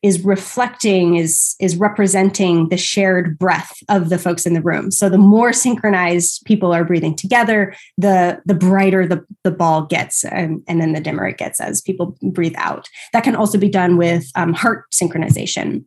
is 0.04 0.24
reflecting 0.24 1.16
is 1.16 1.56
is 1.60 1.76
representing 1.76 2.70
the 2.70 2.78
shared 2.78 3.38
breath 3.38 3.78
of 3.90 4.10
the 4.10 4.20
folks 4.20 4.46
in 4.46 4.54
the 4.54 4.62
room. 4.62 4.92
So, 4.92 5.10
the 5.10 5.18
more 5.18 5.54
synchronized 5.54 6.46
people 6.46 6.72
are 6.72 6.86
breathing 6.86 7.16
together, 7.16 7.76
the 7.98 8.40
the 8.46 8.56
brighter 8.56 9.08
the 9.08 9.26
the 9.44 9.52
ball 9.52 9.88
gets, 9.88 10.24
and, 10.24 10.62
and 10.68 10.80
then 10.80 10.94
the 10.94 11.02
dimmer 11.02 11.28
it 11.28 11.40
gets 11.40 11.60
as 11.60 11.82
people 11.82 12.16
breathe 12.22 12.56
out. 12.58 12.88
That 13.12 13.24
can 13.24 13.36
also 13.36 13.58
be 13.58 13.70
done 13.70 13.98
with 13.98 14.26
um, 14.36 14.54
heart 14.54 14.86
synchronization. 14.94 15.86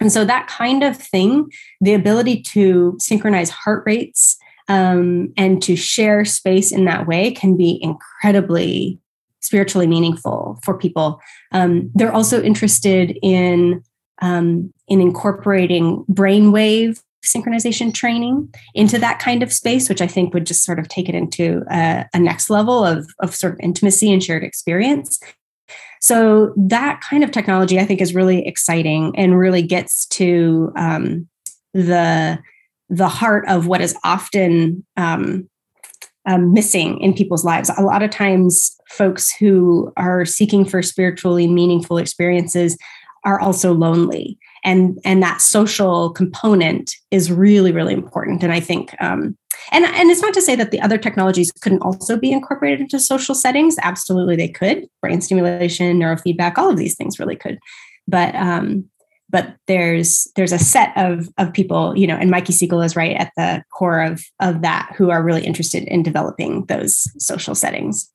And 0.00 0.12
so 0.12 0.24
that 0.24 0.48
kind 0.48 0.82
of 0.82 0.96
thing, 0.96 1.50
the 1.80 1.94
ability 1.94 2.42
to 2.52 2.96
synchronize 2.98 3.50
heart 3.50 3.84
rates 3.86 4.36
um, 4.68 5.32
and 5.36 5.62
to 5.62 5.76
share 5.76 6.24
space 6.24 6.72
in 6.72 6.84
that 6.86 7.06
way 7.06 7.30
can 7.30 7.56
be 7.56 7.78
incredibly 7.82 8.98
spiritually 9.40 9.86
meaningful 9.86 10.58
for 10.64 10.76
people. 10.76 11.20
Um, 11.52 11.90
they're 11.94 12.12
also 12.12 12.42
interested 12.42 13.18
in 13.22 13.82
um, 14.22 14.72
in 14.88 15.00
incorporating 15.00 16.04
brainwave 16.10 17.00
synchronization 17.24 17.92
training 17.92 18.52
into 18.74 18.98
that 18.98 19.18
kind 19.18 19.42
of 19.42 19.52
space, 19.52 19.88
which 19.88 20.00
I 20.00 20.06
think 20.06 20.34
would 20.34 20.46
just 20.46 20.64
sort 20.64 20.78
of 20.78 20.88
take 20.88 21.08
it 21.08 21.14
into 21.14 21.62
a, 21.70 22.06
a 22.14 22.18
next 22.18 22.50
level 22.50 22.84
of, 22.84 23.08
of 23.18 23.34
sort 23.34 23.54
of 23.54 23.60
intimacy 23.60 24.12
and 24.12 24.22
shared 24.22 24.44
experience. 24.44 25.18
So 26.04 26.52
that 26.54 27.00
kind 27.00 27.24
of 27.24 27.30
technology, 27.30 27.80
I 27.80 27.86
think, 27.86 28.02
is 28.02 28.14
really 28.14 28.46
exciting 28.46 29.14
and 29.16 29.38
really 29.38 29.62
gets 29.62 30.04
to 30.08 30.70
um, 30.76 31.26
the 31.72 32.38
the 32.90 33.08
heart 33.08 33.46
of 33.48 33.66
what 33.66 33.80
is 33.80 33.96
often 34.04 34.84
um, 34.98 35.48
um, 36.26 36.52
missing 36.52 37.00
in 37.00 37.14
people's 37.14 37.42
lives. 37.42 37.70
A 37.78 37.82
lot 37.82 38.02
of 38.02 38.10
times, 38.10 38.76
folks 38.90 39.34
who 39.34 39.90
are 39.96 40.26
seeking 40.26 40.66
for 40.66 40.82
spiritually 40.82 41.46
meaningful 41.46 41.96
experiences 41.96 42.76
are 43.24 43.40
also 43.40 43.72
lonely. 43.72 44.38
and 44.62 44.98
and 45.06 45.22
that 45.22 45.40
social 45.40 46.10
component 46.10 46.90
is 47.10 47.32
really 47.32 47.72
really 47.72 47.94
important 47.94 48.42
and 48.42 48.52
i 48.52 48.60
think 48.60 48.94
um, 49.00 49.36
and 49.72 49.84
and 49.84 50.10
it's 50.10 50.22
not 50.22 50.34
to 50.34 50.42
say 50.42 50.56
that 50.56 50.70
the 50.70 50.80
other 50.80 50.98
technologies 50.98 51.52
couldn't 51.60 51.82
also 51.82 52.16
be 52.16 52.32
incorporated 52.32 52.80
into 52.80 52.98
social 52.98 53.34
settings. 53.34 53.76
Absolutely 53.82 54.36
they 54.36 54.48
could. 54.48 54.86
Brain 55.00 55.20
stimulation 55.20 55.98
neurofeedback 55.98 56.58
all 56.58 56.70
of 56.70 56.76
these 56.76 56.96
things 56.96 57.18
really 57.18 57.36
could. 57.36 57.58
But 58.06 58.34
um, 58.34 58.88
but 59.30 59.56
there's 59.66 60.28
there's 60.36 60.52
a 60.52 60.58
set 60.58 60.92
of 60.96 61.28
of 61.38 61.52
people 61.52 61.96
you 61.96 62.06
know 62.06 62.16
and 62.16 62.30
mikey 62.30 62.52
siegel 62.52 62.82
is 62.82 62.96
right 62.96 63.16
at 63.16 63.32
the 63.36 63.64
core 63.72 64.00
of 64.00 64.22
of 64.40 64.62
that 64.62 64.92
who 64.96 65.10
are 65.10 65.22
really 65.22 65.44
interested 65.44 65.84
in 65.84 66.02
developing 66.02 66.64
those 66.66 67.08
social 67.18 67.54
settings. 67.54 68.10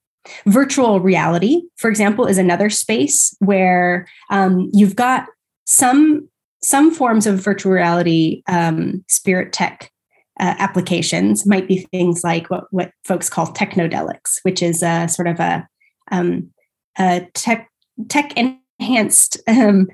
Virtual 0.45 0.99
reality 0.99 1.61
for 1.77 1.89
example 1.89 2.25
is 2.25 2.37
another 2.37 2.69
space 2.69 3.35
where 3.39 4.07
um, 4.29 4.69
you've 4.73 4.95
got 4.95 5.27
some 5.65 6.27
some 6.61 6.91
forms 6.91 7.25
of 7.25 7.39
virtual 7.39 7.71
reality 7.71 8.43
um, 8.47 9.03
spirit 9.07 9.53
tech 9.53 9.91
uh, 10.39 10.55
applications 10.59 11.45
might 11.45 11.67
be 11.67 11.79
things 11.91 12.23
like 12.23 12.49
what, 12.49 12.65
what 12.71 12.91
folks 13.03 13.29
call 13.29 13.47
technodelics, 13.47 14.39
which 14.43 14.61
is 14.61 14.81
a 14.83 15.07
sort 15.07 15.27
of 15.27 15.39
a, 15.39 15.67
um, 16.11 16.49
a 16.97 17.27
tech 17.33 17.69
tech 18.07 18.33
enhanced 18.37 19.37
um, 19.47 19.87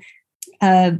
uh, 0.60 0.92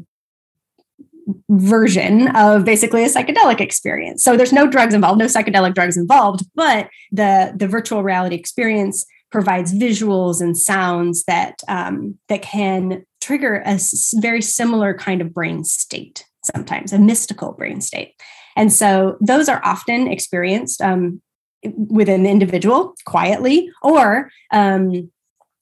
version 1.50 2.34
of 2.36 2.64
basically 2.64 3.04
a 3.04 3.08
psychedelic 3.08 3.60
experience. 3.60 4.22
So 4.22 4.36
there's 4.36 4.52
no 4.52 4.66
drugs 4.66 4.94
involved, 4.94 5.18
no 5.18 5.26
psychedelic 5.26 5.74
drugs 5.74 5.96
involved, 5.96 6.44
but 6.54 6.88
the 7.12 7.52
the 7.56 7.68
virtual 7.68 8.02
reality 8.02 8.36
experience 8.36 9.04
provides 9.30 9.74
visuals 9.74 10.40
and 10.40 10.56
sounds 10.56 11.24
that 11.24 11.60
um, 11.68 12.18
that 12.28 12.42
can 12.42 13.04
trigger 13.20 13.62
a 13.66 13.78
very 14.14 14.40
similar 14.40 14.94
kind 14.94 15.20
of 15.20 15.34
brain 15.34 15.64
state 15.64 16.24
sometimes 16.54 16.92
a 16.92 16.98
mystical 16.98 17.52
brain 17.52 17.80
state 17.80 18.14
and 18.56 18.72
so 18.72 19.16
those 19.20 19.48
are 19.48 19.60
often 19.64 20.08
experienced 20.08 20.80
um, 20.80 21.20
within 21.62 22.22
the 22.22 22.30
individual 22.30 22.94
quietly 23.04 23.70
or 23.82 24.30
um, 24.52 25.10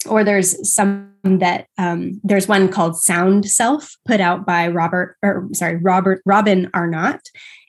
or 0.09 0.23
there's 0.23 0.73
some 0.73 1.11
that 1.25 1.67
um, 1.79 2.21
there's 2.23 2.47
one 2.47 2.69
called 2.69 2.97
sound 2.99 3.49
self 3.49 3.97
put 4.07 4.21
out 4.21 4.47
by 4.47 4.69
robert 4.69 5.17
or 5.23 5.49
sorry 5.53 5.77
robert 5.77 6.23
robin 6.25 6.71
arnott. 6.75 7.21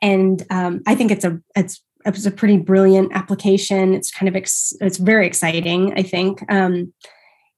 And 0.02 0.44
um, 0.50 0.82
i 0.86 0.96
think 0.96 1.12
it's 1.12 1.26
a 1.26 1.40
it's 1.56 1.82
it's 2.08 2.28
a 2.28 2.32
pretty 2.32 2.58
brilliant 2.58 3.14
application. 3.16 3.96
It's 3.96 4.12
kind 4.12 4.30
of 4.30 4.36
ex- 4.36 4.74
it's 4.80 4.98
very 4.98 5.26
exciting 5.26 5.94
i 5.98 6.04
think 6.04 6.44
um, 6.52 6.94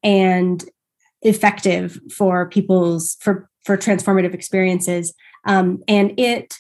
and 0.03 0.63
effective 1.21 1.99
for 2.15 2.47
people's 2.47 3.17
for 3.19 3.49
for 3.65 3.77
transformative 3.77 4.33
experiences. 4.33 5.13
Um, 5.45 5.83
and 5.87 6.17
it 6.17 6.55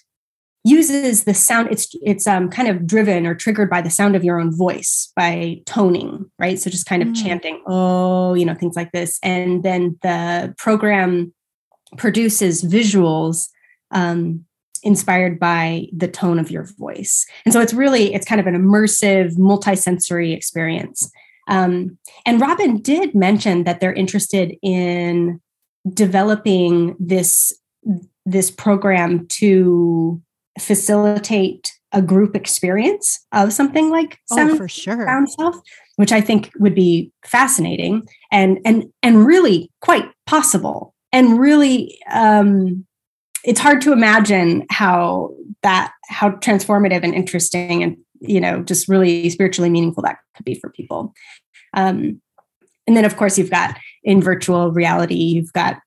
uses 0.63 1.23
the 1.23 1.33
sound 1.33 1.69
it's 1.71 1.87
it's 2.01 2.27
um, 2.27 2.49
kind 2.49 2.67
of 2.67 2.85
driven 2.85 3.25
or 3.25 3.33
triggered 3.33 3.69
by 3.69 3.81
the 3.81 3.89
sound 3.89 4.15
of 4.15 4.23
your 4.23 4.39
own 4.39 4.55
voice 4.55 5.11
by 5.15 5.61
toning 5.65 6.29
right? 6.39 6.59
So 6.59 6.69
just 6.69 6.85
kind 6.85 7.01
of 7.01 7.09
mm. 7.09 7.23
chanting 7.23 7.61
oh 7.67 8.33
you 8.33 8.45
know 8.45 8.55
things 8.55 8.75
like 8.75 8.91
this. 8.91 9.19
And 9.23 9.63
then 9.63 9.97
the 10.01 10.53
program 10.57 11.33
produces 11.97 12.63
visuals 12.63 13.47
um, 13.91 14.45
inspired 14.83 15.39
by 15.39 15.87
the 15.95 16.07
tone 16.07 16.37
of 16.37 16.51
your 16.51 16.63
voice. 16.77 17.25
And 17.45 17.53
so 17.53 17.61
it's 17.61 17.73
really 17.73 18.13
it's 18.13 18.27
kind 18.27 18.41
of 18.41 18.47
an 18.47 18.55
immersive 18.55 19.37
multisensory 19.37 20.35
experience. 20.35 21.09
Um, 21.49 21.97
and 22.25 22.41
robin 22.41 22.81
did 22.81 23.15
mention 23.15 23.63
that 23.63 23.79
they're 23.79 23.93
interested 23.93 24.53
in 24.61 25.39
developing 25.93 26.97
this 26.99 27.53
this 28.25 28.51
program 28.51 29.25
to 29.27 30.21
facilitate 30.59 31.71
a 31.91 32.01
group 32.01 32.35
experience 32.35 33.25
of 33.31 33.53
something 33.53 33.89
like 33.89 34.19
oh, 34.31 34.35
sound, 34.35 34.51
oh, 34.51 34.57
for 34.57 34.67
sure. 34.67 35.05
sound 35.05 35.31
self, 35.31 35.55
which 35.95 36.11
I 36.11 36.21
think 36.21 36.51
would 36.59 36.75
be 36.75 37.11
fascinating 37.25 38.07
and 38.31 38.59
and 38.65 38.85
and 39.01 39.25
really 39.25 39.71
quite 39.81 40.05
possible. 40.25 40.93
And 41.13 41.39
really, 41.39 41.97
um, 42.11 42.85
it's 43.43 43.59
hard 43.59 43.81
to 43.81 43.93
imagine 43.93 44.65
how 44.69 45.33
that 45.63 45.93
how 46.09 46.31
transformative 46.31 47.03
and 47.03 47.13
interesting 47.13 47.83
and 47.83 47.97
you 48.19 48.41
know 48.41 48.61
just 48.63 48.87
really 48.87 49.29
spiritually 49.29 49.69
meaningful 49.69 50.03
that 50.03 50.17
could 50.35 50.45
be 50.45 50.55
for 50.55 50.69
people. 50.69 51.13
Um, 51.73 52.21
and 52.87 52.95
then, 52.95 53.05
of 53.05 53.17
course, 53.17 53.37
you've 53.37 53.51
got 53.51 53.77
in 54.03 54.21
virtual 54.21 54.71
reality, 54.71 55.15
you've 55.15 55.51
got 55.53 55.77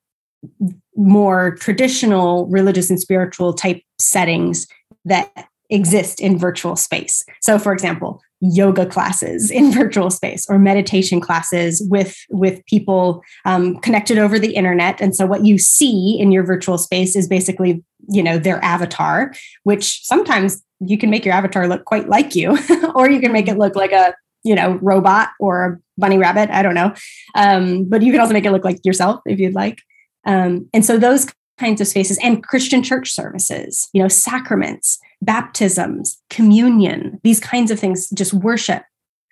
more 0.95 1.55
traditional 1.55 2.47
religious 2.47 2.89
and 2.89 2.99
spiritual 2.99 3.53
type 3.53 3.81
settings 3.99 4.67
that 5.05 5.31
exist 5.69 6.19
in 6.19 6.37
virtual 6.37 6.75
space. 6.75 7.23
So, 7.41 7.57
for 7.57 7.71
example, 7.71 8.21
yoga 8.41 8.85
classes 8.85 9.49
in 9.49 9.71
virtual 9.73 10.09
space 10.09 10.45
or 10.49 10.59
meditation 10.59 11.21
classes 11.21 11.81
with 11.89 12.15
with 12.29 12.65
people 12.65 13.23
um, 13.45 13.77
connected 13.77 14.17
over 14.17 14.37
the 14.37 14.55
internet. 14.55 14.99
And 14.99 15.15
so 15.15 15.25
what 15.25 15.45
you 15.45 15.57
see 15.57 16.17
in 16.19 16.31
your 16.31 16.43
virtual 16.43 16.77
space 16.77 17.15
is 17.15 17.27
basically 17.27 17.83
you 18.09 18.23
know 18.23 18.39
their 18.39 18.63
avatar 18.65 19.31
which 19.61 20.03
sometimes 20.03 20.63
you 20.79 20.97
can 20.97 21.11
make 21.11 21.23
your 21.23 21.35
avatar 21.35 21.67
look 21.67 21.85
quite 21.85 22.09
like 22.09 22.35
you 22.35 22.57
or 22.95 23.11
you 23.11 23.21
can 23.21 23.31
make 23.31 23.47
it 23.47 23.59
look 23.59 23.75
like 23.75 23.91
a 23.91 24.15
you 24.43 24.55
know 24.55 24.79
robot 24.81 25.29
or 25.39 25.65
a 25.65 25.79
bunny 25.97 26.17
rabbit. 26.17 26.49
I 26.49 26.63
don't 26.63 26.73
know. 26.73 26.93
Um, 27.35 27.85
but 27.85 28.01
you 28.01 28.11
can 28.11 28.19
also 28.19 28.33
make 28.33 28.45
it 28.45 28.51
look 28.51 28.65
like 28.65 28.83
yourself 28.83 29.21
if 29.25 29.39
you'd 29.39 29.53
like 29.53 29.81
um, 30.25 30.69
and 30.73 30.85
so 30.85 30.97
those 30.97 31.27
kinds 31.57 31.81
of 31.81 31.87
spaces 31.87 32.17
and 32.23 32.43
Christian 32.43 32.81
church 32.83 33.11
services, 33.11 33.89
you 33.93 34.01
know, 34.01 34.07
sacraments, 34.07 34.99
baptisms, 35.21 36.19
communion, 36.29 37.19
these 37.23 37.39
kinds 37.39 37.71
of 37.71 37.79
things, 37.79 38.09
just 38.09 38.33
worship, 38.33 38.83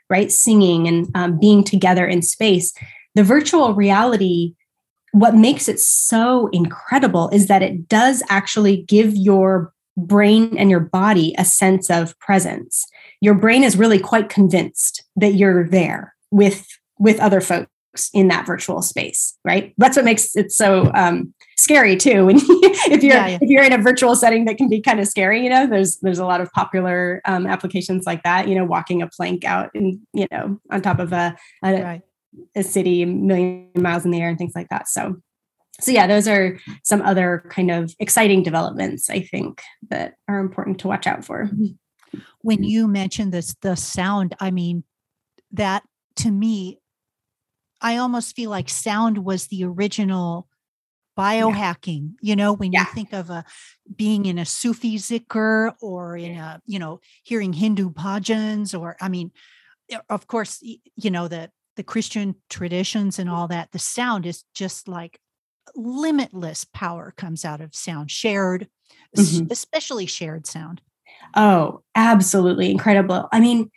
right? 0.09 0.31
Singing 0.31 0.87
and 0.87 1.09
um, 1.15 1.39
being 1.39 1.63
together 1.63 2.05
in 2.05 2.21
space. 2.21 2.73
The 3.15 3.23
virtual 3.23 3.73
reality, 3.73 4.53
what 5.11 5.33
makes 5.33 5.67
it 5.67 5.79
so 5.79 6.49
incredible 6.53 7.29
is 7.29 7.47
that 7.47 7.63
it 7.63 7.87
does 7.87 8.21
actually 8.29 8.83
give 8.83 9.15
your 9.15 9.73
brain 9.97 10.55
and 10.57 10.69
your 10.69 10.79
body 10.79 11.33
a 11.37 11.43
sense 11.43 11.89
of 11.89 12.17
presence. 12.19 12.85
Your 13.21 13.33
brain 13.33 13.63
is 13.63 13.75
really 13.75 13.99
quite 13.99 14.29
convinced 14.29 15.03
that 15.15 15.33
you're 15.33 15.67
there 15.67 16.15
with 16.31 16.65
with 16.99 17.19
other 17.19 17.41
folks 17.41 17.71
in 18.13 18.27
that 18.27 18.45
virtual 18.45 18.81
space 18.81 19.35
right 19.43 19.73
that's 19.77 19.95
what 19.95 20.05
makes 20.05 20.35
it 20.35 20.51
so 20.51 20.91
um, 20.93 21.33
scary 21.57 21.95
too 21.97 22.25
when 22.25 22.37
if 22.39 23.03
you're 23.03 23.15
yeah, 23.15 23.27
yeah. 23.27 23.37
if 23.41 23.49
you're 23.49 23.63
in 23.63 23.73
a 23.73 23.77
virtual 23.77 24.15
setting 24.15 24.45
that 24.45 24.57
can 24.57 24.69
be 24.69 24.79
kind 24.79 24.99
of 24.99 25.07
scary 25.07 25.43
you 25.43 25.49
know 25.49 25.67
there's 25.67 25.97
there's 25.97 26.19
a 26.19 26.25
lot 26.25 26.39
of 26.41 26.51
popular 26.51 27.21
um, 27.25 27.45
applications 27.45 28.05
like 28.05 28.23
that 28.23 28.47
you 28.47 28.55
know 28.55 28.63
walking 28.63 29.01
a 29.01 29.07
plank 29.07 29.43
out 29.43 29.69
and 29.73 29.99
you 30.13 30.27
know 30.31 30.59
on 30.71 30.81
top 30.81 30.99
of 30.99 31.11
a 31.11 31.35
a, 31.63 31.83
right. 31.83 32.01
a 32.55 32.63
city 32.63 33.01
a 33.01 33.07
million 33.07 33.69
miles 33.75 34.05
in 34.05 34.11
the 34.11 34.21
air 34.21 34.29
and 34.29 34.37
things 34.37 34.53
like 34.55 34.69
that 34.69 34.87
so 34.87 35.15
so 35.81 35.91
yeah 35.91 36.07
those 36.07 36.27
are 36.27 36.57
some 36.83 37.01
other 37.01 37.43
kind 37.49 37.71
of 37.71 37.93
exciting 37.99 38.43
developments 38.43 39.09
i 39.09 39.19
think 39.19 39.61
that 39.89 40.13
are 40.27 40.39
important 40.39 40.79
to 40.79 40.87
watch 40.87 41.07
out 41.07 41.25
for 41.25 41.49
when 42.41 42.63
you 42.63 42.87
mentioned 42.87 43.31
this 43.31 43.55
the 43.61 43.75
sound 43.75 44.35
i 44.39 44.49
mean 44.51 44.83
that 45.51 45.83
to 46.15 46.31
me 46.31 46.78
I 47.81 47.97
almost 47.97 48.35
feel 48.35 48.49
like 48.49 48.69
sound 48.69 49.19
was 49.19 49.47
the 49.47 49.63
original 49.63 50.47
biohacking 51.19 52.13
yeah. 52.21 52.29
you 52.29 52.35
know 52.35 52.53
when 52.53 52.71
yeah. 52.71 52.79
you 52.79 52.85
think 52.93 53.11
of 53.11 53.29
a 53.29 53.43
being 53.93 54.25
in 54.25 54.37
a 54.37 54.45
sufi 54.45 54.95
zikr 54.95 55.73
or 55.81 56.15
in 56.15 56.37
a 56.37 56.61
you 56.65 56.79
know 56.79 57.01
hearing 57.23 57.51
hindu 57.51 57.89
bhajans 57.89 58.79
or 58.79 58.95
i 59.01 59.09
mean 59.09 59.29
of 60.09 60.27
course 60.27 60.63
you 60.63 61.11
know 61.11 61.27
the 61.27 61.51
the 61.75 61.83
christian 61.83 62.35
traditions 62.49 63.19
and 63.19 63.29
all 63.29 63.49
that 63.49 63.69
the 63.73 63.79
sound 63.79 64.25
is 64.25 64.45
just 64.53 64.87
like 64.87 65.19
limitless 65.75 66.65
power 66.73 67.13
comes 67.17 67.43
out 67.43 67.59
of 67.59 67.75
sound 67.75 68.09
shared 68.09 68.69
mm-hmm. 69.17 69.47
especially 69.51 70.05
shared 70.05 70.47
sound 70.47 70.79
oh 71.35 71.81
absolutely 71.95 72.71
incredible 72.71 73.27
i 73.33 73.41
mean 73.41 73.69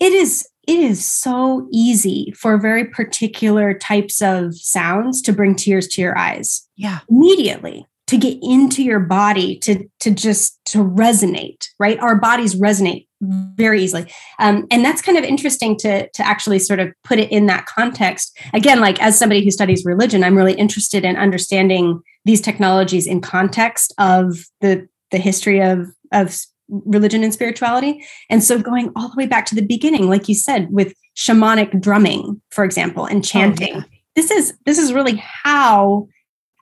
it 0.00 0.12
is 0.12 0.48
it 0.66 0.78
is 0.78 1.04
so 1.04 1.68
easy 1.72 2.32
for 2.36 2.58
very 2.58 2.84
particular 2.84 3.74
types 3.74 4.20
of 4.20 4.56
sounds 4.56 5.22
to 5.22 5.32
bring 5.32 5.54
tears 5.54 5.86
to 5.88 6.00
your 6.00 6.16
eyes. 6.18 6.68
Yeah. 6.76 7.00
Immediately 7.08 7.86
to 8.06 8.16
get 8.16 8.38
into 8.40 8.82
your 8.82 9.00
body 9.00 9.58
to 9.58 9.88
to 10.00 10.10
just 10.10 10.60
to 10.66 10.78
resonate, 10.78 11.68
right? 11.78 11.98
Our 11.98 12.16
bodies 12.16 12.54
resonate 12.54 13.06
very 13.20 13.82
easily. 13.82 14.12
Um, 14.38 14.66
and 14.70 14.84
that's 14.84 15.02
kind 15.02 15.18
of 15.18 15.24
interesting 15.24 15.76
to 15.78 16.08
to 16.08 16.26
actually 16.26 16.60
sort 16.60 16.80
of 16.80 16.92
put 17.02 17.18
it 17.18 17.30
in 17.32 17.46
that 17.46 17.66
context. 17.66 18.38
Again, 18.52 18.80
like 18.80 19.00
as 19.02 19.18
somebody 19.18 19.42
who 19.44 19.50
studies 19.50 19.84
religion, 19.84 20.22
I'm 20.22 20.36
really 20.36 20.54
interested 20.54 21.04
in 21.04 21.16
understanding 21.16 22.00
these 22.24 22.40
technologies 22.40 23.06
in 23.06 23.20
context 23.20 23.92
of 23.98 24.46
the 24.60 24.88
the 25.10 25.18
history 25.18 25.60
of 25.60 25.88
of 26.12 26.38
religion 26.68 27.22
and 27.22 27.32
spirituality. 27.32 28.04
And 28.30 28.42
so 28.42 28.58
going 28.58 28.92
all 28.96 29.08
the 29.08 29.16
way 29.16 29.26
back 29.26 29.46
to 29.46 29.54
the 29.54 29.62
beginning, 29.62 30.08
like 30.08 30.28
you 30.28 30.34
said, 30.34 30.70
with 30.70 30.94
shamanic 31.16 31.80
drumming, 31.80 32.40
for 32.50 32.64
example, 32.64 33.06
and 33.06 33.24
chanting. 33.24 33.74
Oh, 33.74 33.78
yeah. 33.78 33.84
This 34.14 34.30
is 34.30 34.54
this 34.64 34.78
is 34.78 34.92
really 34.92 35.16
how 35.16 36.08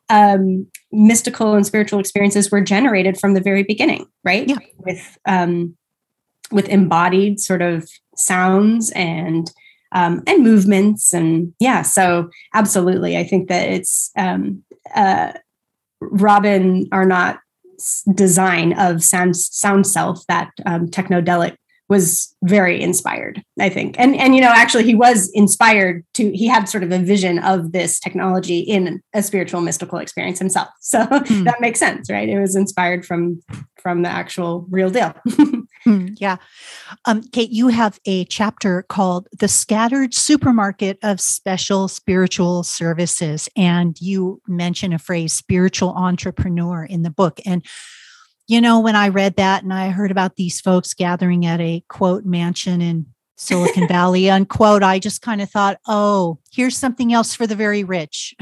um, 0.09 0.67
mystical 0.93 1.55
and 1.55 1.67
spiritual 1.67 2.01
experiences 2.01 2.51
were 2.51 2.61
generated 2.61 3.19
from 3.19 3.35
the 3.35 3.41
very 3.41 3.63
beginning, 3.63 4.07
right? 4.25 4.49
Yeah. 4.49 4.59
With 4.79 5.19
um, 5.27 5.77
with 6.51 6.69
embodied 6.69 7.41
sort 7.41 7.63
of 7.63 7.89
sounds 8.17 8.91
and 8.93 9.51
um, 9.93 10.23
and 10.27 10.43
movements 10.43 11.13
and 11.13 11.55
yeah. 11.61 11.83
So 11.83 12.29
absolutely, 12.55 13.17
I 13.17 13.25
think 13.25 13.49
that 13.49 13.69
it's 13.69 14.11
um, 14.17 14.65
uh, 14.95 15.33
Robin 16.01 16.89
Arnott's 16.93 17.39
design 18.15 18.73
of 18.79 19.03
sound 19.03 19.37
sound 19.37 19.87
self 19.87 20.27
that 20.27 20.51
um, 20.67 20.89
technodelic 20.89 21.57
was 21.89 22.35
very 22.43 22.81
inspired 22.81 23.43
i 23.61 23.69
think. 23.69 23.97
And 23.99 24.17
and 24.17 24.35
you 24.35 24.41
know 24.41 24.53
actually 24.55 24.85
he 24.85 24.95
was 24.95 25.31
inspired 25.35 26.05
to 26.15 26.31
he 26.31 26.47
had 26.47 26.69
sort 26.69 26.83
of 26.83 26.93
a 26.93 26.99
vision 26.99 27.39
of 27.39 27.73
this 27.73 28.01
technology 28.01 28.61
in 28.61 29.03
a 29.13 29.23
spiritual 29.23 29.61
mystical 29.61 29.99
experience 29.99 30.39
himself. 30.39 30.69
So 30.81 31.05
hmm. 31.07 31.45
that 31.45 31.61
makes 31.61 31.79
sense 31.79 32.11
right? 32.11 32.29
It 32.29 32.41
was 32.41 32.57
inspired 32.57 33.05
from 33.05 33.43
from 33.77 34.03
the 34.03 34.09
actual 34.09 34.67
real 34.71 34.91
deal 34.91 35.15
hmm, 35.85 36.09
yeah 36.17 36.37
um, 37.05 37.23
kate 37.23 37.51
you 37.51 37.69
have 37.69 38.01
a 38.07 38.25
chapter 38.27 38.83
called 38.89 39.29
the 39.39 39.49
scattered 39.49 40.15
supermarket 40.15 40.99
of 41.03 41.21
special 41.21 41.89
spiritual 41.89 42.63
services 42.63 43.49
and 43.57 44.01
you 44.01 44.41
mention 44.49 44.93
a 44.93 44.99
phrase 44.99 45.33
spiritual 45.33 45.91
entrepreneur 45.91 46.85
in 46.85 47.03
the 47.03 47.11
book 47.11 47.41
and 47.47 47.65
you 48.47 48.61
know, 48.61 48.81
when 48.81 48.97
I 48.97 49.09
read 49.09 49.37
that 49.37 49.63
and 49.63 49.73
I 49.73 49.89
heard 49.89 50.11
about 50.11 50.37
these 50.37 50.61
folks 50.61 50.95
gathering 50.95 51.47
at 51.47 51.61
a 51.61 51.83
quote 51.89 52.25
mansion 52.25 52.81
in 52.81 53.07
Silicon 53.37 53.89
Valley, 53.89 54.29
unquote, 54.29 54.83
I 54.83 54.99
just 54.99 55.23
kind 55.23 55.41
of 55.41 55.51
thought, 55.51 55.79
oh, 55.87 56.39
here's 56.53 56.77
something 56.77 57.13
else 57.13 57.35
for 57.35 57.47
the 57.47 57.57
very 57.57 57.85
rich. 57.85 58.35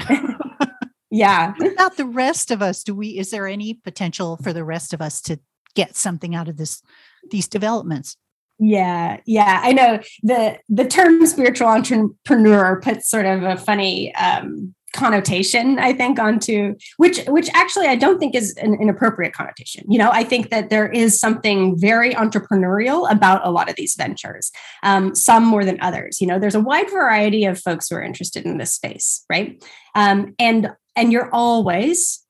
yeah. 1.11 1.55
what 1.57 1.73
about 1.73 1.97
the 1.97 2.07
rest 2.07 2.51
of 2.51 2.63
us? 2.63 2.83
Do 2.83 2.95
we, 2.95 3.19
is 3.19 3.31
there 3.31 3.47
any 3.47 3.75
potential 3.75 4.39
for 4.43 4.53
the 4.53 4.65
rest 4.65 4.93
of 4.93 5.01
us 5.01 5.21
to 5.23 5.39
get 5.75 5.97
something 5.97 6.35
out 6.35 6.49
of 6.49 6.57
this, 6.57 6.83
these 7.31 7.49
developments? 7.49 8.17
Yeah, 8.59 9.19
yeah, 9.27 9.61
I 9.63 9.73
know. 9.73 10.01
The 10.23 10.59
the 10.69 10.85
term 10.85 11.27
spiritual 11.27 11.69
entrepreneur 11.69 12.81
puts 12.81 13.11
sort 13.11 13.27
of 13.27 13.43
a 13.43 13.57
funny 13.57 14.15
um, 14.15 14.75
connotation 14.93 15.79
i 15.79 15.93
think 15.93 16.19
onto 16.19 16.75
which 16.99 17.25
which 17.27 17.49
actually 17.55 17.87
i 17.87 17.97
don't 17.97 18.19
think 18.19 18.35
is 18.35 18.55
an 18.59 18.75
inappropriate 18.81 19.33
connotation. 19.33 19.85
You 19.91 19.99
know 19.99 20.11
i 20.13 20.23
think 20.23 20.51
that 20.51 20.69
there 20.69 20.89
is 20.89 21.19
something 21.19 21.79
very 21.79 22.15
entrepreneurial 22.15 23.11
about 23.11 23.41
a 23.45 23.51
lot 23.51 23.71
of 23.71 23.77
these 23.77 23.95
ventures 23.95 24.53
um, 24.83 25.15
some 25.15 25.45
more 25.45 25.65
than 25.65 25.81
others. 25.81 26.21
You 26.21 26.27
know 26.27 26.39
there's 26.39 26.55
a 26.55 26.61
wide 26.61 26.91
variety 26.91 27.45
of 27.47 27.59
folks 27.59 27.89
who 27.89 27.97
are 27.97 28.03
interested 28.03 28.45
in 28.45 28.59
this 28.59 28.75
space 28.75 29.25
right? 29.31 29.63
Um, 29.95 30.35
and 30.39 30.71
and 30.95 31.11
you're 31.11 31.31
always 31.33 32.23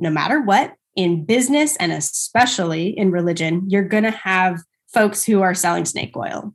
no 0.00 0.10
matter 0.10 0.40
what 0.40 0.74
in 0.96 1.24
business 1.24 1.76
and 1.76 1.92
especially 1.92 2.88
in 2.88 3.10
religion 3.10 3.64
you're 3.68 3.84
going 3.84 4.02
to 4.02 4.10
have 4.10 4.60
folks 4.92 5.24
who 5.24 5.42
are 5.42 5.54
selling 5.54 5.84
snake 5.84 6.16
oil. 6.16 6.54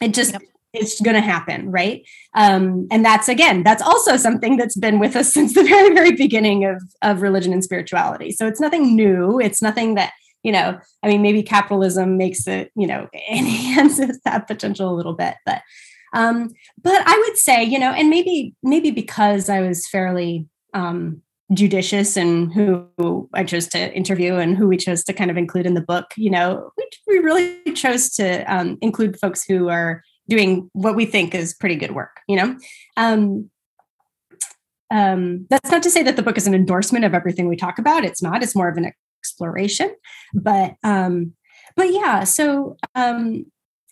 It 0.00 0.14
just 0.14 0.32
yep. 0.32 0.42
it's 0.72 1.00
going 1.00 1.14
to 1.14 1.20
happen 1.20 1.70
right? 1.70 2.02
Um, 2.34 2.88
and 2.90 3.04
that's 3.04 3.28
again 3.28 3.62
that's 3.62 3.82
also 3.82 4.16
something 4.16 4.56
that's 4.56 4.76
been 4.76 4.98
with 4.98 5.14
us 5.16 5.32
since 5.34 5.54
the 5.54 5.64
very 5.64 5.94
very 5.94 6.12
beginning 6.12 6.64
of 6.64 6.82
of 7.02 7.22
religion 7.22 7.52
and 7.52 7.62
spirituality. 7.62 8.32
So 8.32 8.46
it's 8.46 8.60
nothing 8.60 8.96
new. 8.96 9.38
It's 9.38 9.62
nothing 9.62 9.94
that 9.94 10.12
you 10.42 10.52
know 10.52 10.78
i 11.02 11.08
mean 11.08 11.22
maybe 11.22 11.42
capitalism 11.42 12.16
makes 12.16 12.46
it 12.46 12.70
you 12.74 12.86
know 12.86 13.08
enhances 13.30 14.20
that 14.24 14.46
potential 14.46 14.90
a 14.90 14.96
little 14.96 15.14
bit 15.14 15.34
but 15.46 15.62
um 16.14 16.50
but 16.82 17.02
i 17.06 17.24
would 17.26 17.36
say 17.36 17.62
you 17.62 17.78
know 17.78 17.92
and 17.92 18.10
maybe 18.10 18.54
maybe 18.62 18.90
because 18.90 19.48
i 19.48 19.60
was 19.60 19.86
fairly 19.88 20.46
um 20.74 21.22
judicious 21.54 22.16
and 22.16 22.52
who 22.52 23.28
I 23.34 23.44
chose 23.44 23.66
to 23.68 23.94
interview 23.94 24.36
and 24.36 24.56
who 24.56 24.66
we 24.66 24.76
chose 24.76 25.04
to 25.04 25.12
kind 25.12 25.30
of 25.30 25.36
include 25.36 25.66
in 25.66 25.74
the 25.74 25.80
book. 25.80 26.12
You 26.16 26.30
know, 26.30 26.70
we, 26.76 26.88
we 27.06 27.18
really 27.18 27.60
chose 27.74 28.10
to 28.14 28.42
um, 28.52 28.78
include 28.80 29.18
folks 29.18 29.44
who 29.44 29.68
are 29.68 30.02
doing 30.28 30.70
what 30.72 30.96
we 30.96 31.04
think 31.04 31.34
is 31.34 31.52
pretty 31.52 31.74
good 31.74 31.92
work 31.92 32.20
you 32.28 32.36
know? 32.36 32.56
Um, 32.96 33.50
um, 34.90 35.46
that's 35.50 35.70
not 35.70 35.82
to 35.82 35.90
say 35.90 36.02
that 36.02 36.16
the 36.16 36.22
book 36.22 36.36
is 36.36 36.46
an 36.46 36.54
endorsement 36.54 37.04
of 37.04 37.14
everything 37.14 37.48
we 37.48 37.56
talk 37.56 37.78
about. 37.78 38.04
It's 38.04 38.22
not. 38.22 38.42
It's 38.42 38.54
more 38.54 38.68
of 38.68 38.76
an 38.76 38.92
exploration. 39.20 39.94
But 40.34 40.74
um, 40.84 41.32
but 41.76 41.92
yeah 41.92 42.24
so 42.24 42.76
um, 42.94 43.44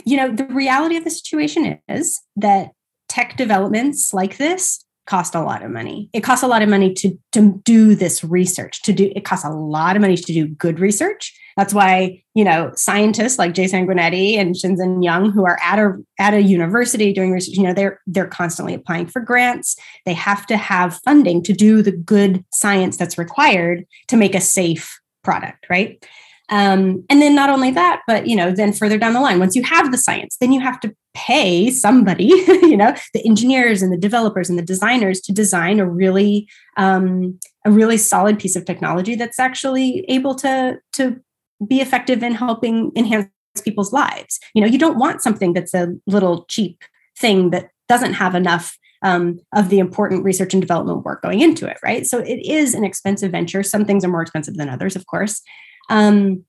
you 0.05 0.17
know 0.17 0.33
the 0.33 0.47
reality 0.47 0.97
of 0.97 1.05
the 1.05 1.11
situation 1.11 1.79
is 1.89 2.21
that 2.37 2.71
tech 3.09 3.37
developments 3.37 4.15
like 4.15 4.37
this 4.37 4.85
cost 5.11 5.35
a 5.35 5.43
lot 5.43 5.65
of 5.65 5.73
money. 5.73 6.09
It 6.13 6.21
costs 6.21 6.45
a 6.45 6.47
lot 6.47 6.63
of 6.63 6.69
money 6.69 6.95
to, 6.95 7.19
to 7.33 7.61
do 7.65 7.97
this 7.97 8.23
research, 8.23 8.81
to 8.83 8.93
do 8.93 9.13
it 9.17 9.25
costs 9.25 9.45
a 9.45 9.51
lot 9.51 9.97
of 9.97 10.03
money 10.03 10.17
to 10.17 10.33
do 10.33 10.47
good 10.47 10.79
research. 10.79 11.37
That's 11.57 11.75
why, 11.75 12.23
you 12.35 12.45
know, 12.45 12.71
scientists 12.77 13.37
like 13.37 13.53
Jay 13.53 13.65
Sanguinetti 13.65 14.37
and 14.37 14.55
Shinzen 14.55 15.03
Young, 15.03 15.33
who 15.33 15.45
are 15.45 15.59
at 15.63 15.81
a 15.81 15.97
at 16.21 16.33
a 16.33 16.41
university 16.41 17.13
doing 17.13 17.33
research, 17.33 17.57
you 17.57 17.65
know, 17.65 17.75
they're 17.75 18.01
they're 18.07 18.29
constantly 18.29 18.73
applying 18.73 19.07
for 19.07 19.21
grants. 19.21 19.75
They 20.07 20.15
have 20.15 20.47
to 20.47 20.57
have 20.57 21.01
funding 21.05 21.43
to 21.43 21.53
do 21.53 21.83
the 21.83 21.93
good 21.93 22.45
science 22.53 22.97
that's 22.97 23.19
required 23.19 23.85
to 24.09 24.17
make 24.17 24.37
a 24.37 24.41
safe 24.41 25.01
product, 25.25 25.67
right? 25.69 26.07
Um, 26.51 27.05
and 27.09 27.21
then 27.21 27.35
not 27.35 27.51
only 27.51 27.73
that, 27.73 28.03
but 28.07 28.29
you 28.29 28.37
know, 28.37 28.53
then 28.53 28.73
further 28.73 28.99
down 28.99 29.15
the 29.15 29.21
line, 29.21 29.41
once 29.41 29.57
you 29.57 29.63
have 29.65 29.91
the 29.91 29.99
science, 29.99 30.37
then 30.41 30.53
you 30.53 30.61
have 30.61 30.79
to 30.81 30.95
pay 31.15 31.71
somebody, 31.71 32.25
you 32.47 32.77
know, 32.77 32.95
the 33.15 33.27
engineers 33.27 33.83
and 33.83 33.93
the 33.93 33.97
developers 33.97 34.49
and 34.49 34.59
the 34.59 34.65
designers 34.65 35.21
to 35.23 35.33
design 35.33 35.81
a 35.81 35.89
really 35.89 36.49
um, 36.77 37.39
a 37.65 37.71
really 37.71 37.97
solid 37.97 38.39
piece 38.39 38.57
of 38.57 38.65
technology 38.65 39.15
that's 39.15 39.39
actually 39.39 40.05
able 40.09 40.35
to 40.37 40.79
to 40.93 41.21
be 41.67 41.81
effective 41.81 42.23
in 42.23 42.35
helping 42.35 42.91
enhance 42.97 43.29
people's 43.65 43.93
lives. 43.93 44.39
You 44.55 44.63
know, 44.63 44.69
you 44.69 44.79
don't 44.79 44.99
want 44.99 45.23
something 45.23 45.53
that's 45.53 45.75
a 45.75 45.89
little 46.07 46.45
cheap 46.47 46.85
thing 47.19 47.51
that 47.51 47.71
doesn't 47.89 48.15
have 48.15 48.35
enough 48.35 48.79
um, 49.03 49.41
of 49.55 49.69
the 49.69 49.79
important 49.79 50.25
research 50.25 50.55
and 50.55 50.61
development 50.61 51.05
work 51.05 51.23
going 51.23 51.41
into 51.41 51.67
it, 51.67 51.79
right? 51.83 52.07
So 52.07 52.19
it 52.19 52.41
is 52.47 52.75
an 52.75 52.85
expensive 52.85 53.33
venture. 53.33 53.63
Some 53.63 53.85
things 53.85 54.05
are 54.05 54.09
more 54.09 54.23
expensive 54.23 54.57
than 54.57 54.69
others, 54.69 54.95
of 54.95 55.07
course. 55.07 55.43
Um, 55.89 56.45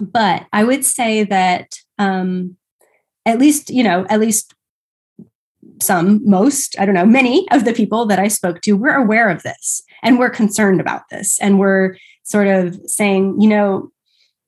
but 0.00 0.46
I 0.52 0.64
would 0.64 0.84
say 0.84 1.24
that 1.24 1.74
um, 1.98 2.56
at 3.26 3.38
least, 3.38 3.70
you 3.70 3.82
know, 3.82 4.06
at 4.08 4.20
least 4.20 4.54
some, 5.80 6.20
most, 6.28 6.78
I 6.78 6.86
don't 6.86 6.94
know, 6.94 7.06
many 7.06 7.48
of 7.50 7.64
the 7.64 7.72
people 7.72 8.06
that 8.06 8.18
I 8.18 8.28
spoke 8.28 8.60
to 8.62 8.72
were 8.72 8.94
aware 8.94 9.28
of 9.28 9.42
this 9.42 9.82
and 10.02 10.18
we're 10.18 10.30
concerned 10.30 10.80
about 10.80 11.02
this. 11.10 11.38
And 11.40 11.58
we're 11.58 11.96
sort 12.24 12.46
of 12.46 12.78
saying, 12.86 13.40
you 13.40 13.48
know, 13.48 13.90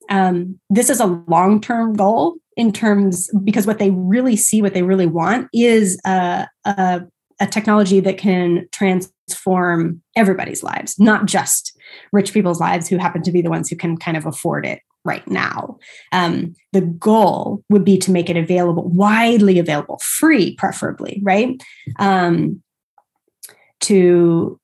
um, 0.09 0.59
this 0.69 0.89
is 0.89 0.99
a 0.99 1.23
long 1.27 1.59
term 1.61 1.93
goal 1.93 2.35
in 2.55 2.71
terms 2.71 3.29
because 3.43 3.67
what 3.67 3.79
they 3.79 3.91
really 3.91 4.35
see, 4.35 4.61
what 4.61 4.73
they 4.73 4.83
really 4.83 5.07
want 5.07 5.49
is 5.53 5.99
a, 6.05 6.47
a, 6.65 7.01
a 7.39 7.47
technology 7.47 7.99
that 7.99 8.17
can 8.17 8.67
transform 8.71 10.01
everybody's 10.15 10.63
lives, 10.63 10.97
not 10.99 11.25
just 11.25 11.77
rich 12.13 12.33
people's 12.33 12.59
lives 12.59 12.87
who 12.87 12.97
happen 12.97 13.23
to 13.23 13.31
be 13.31 13.41
the 13.41 13.49
ones 13.49 13.69
who 13.69 13.75
can 13.75 13.97
kind 13.97 14.15
of 14.15 14.25
afford 14.25 14.65
it 14.65 14.79
right 15.05 15.25
now. 15.27 15.77
Um, 16.11 16.55
the 16.73 16.81
goal 16.81 17.63
would 17.69 17.85
be 17.85 17.97
to 17.99 18.11
make 18.11 18.29
it 18.29 18.35
available, 18.35 18.83
widely 18.89 19.59
available, 19.59 19.99
free, 20.03 20.55
preferably, 20.55 21.21
right? 21.23 21.61
Um, 21.99 22.61
to 23.81 24.59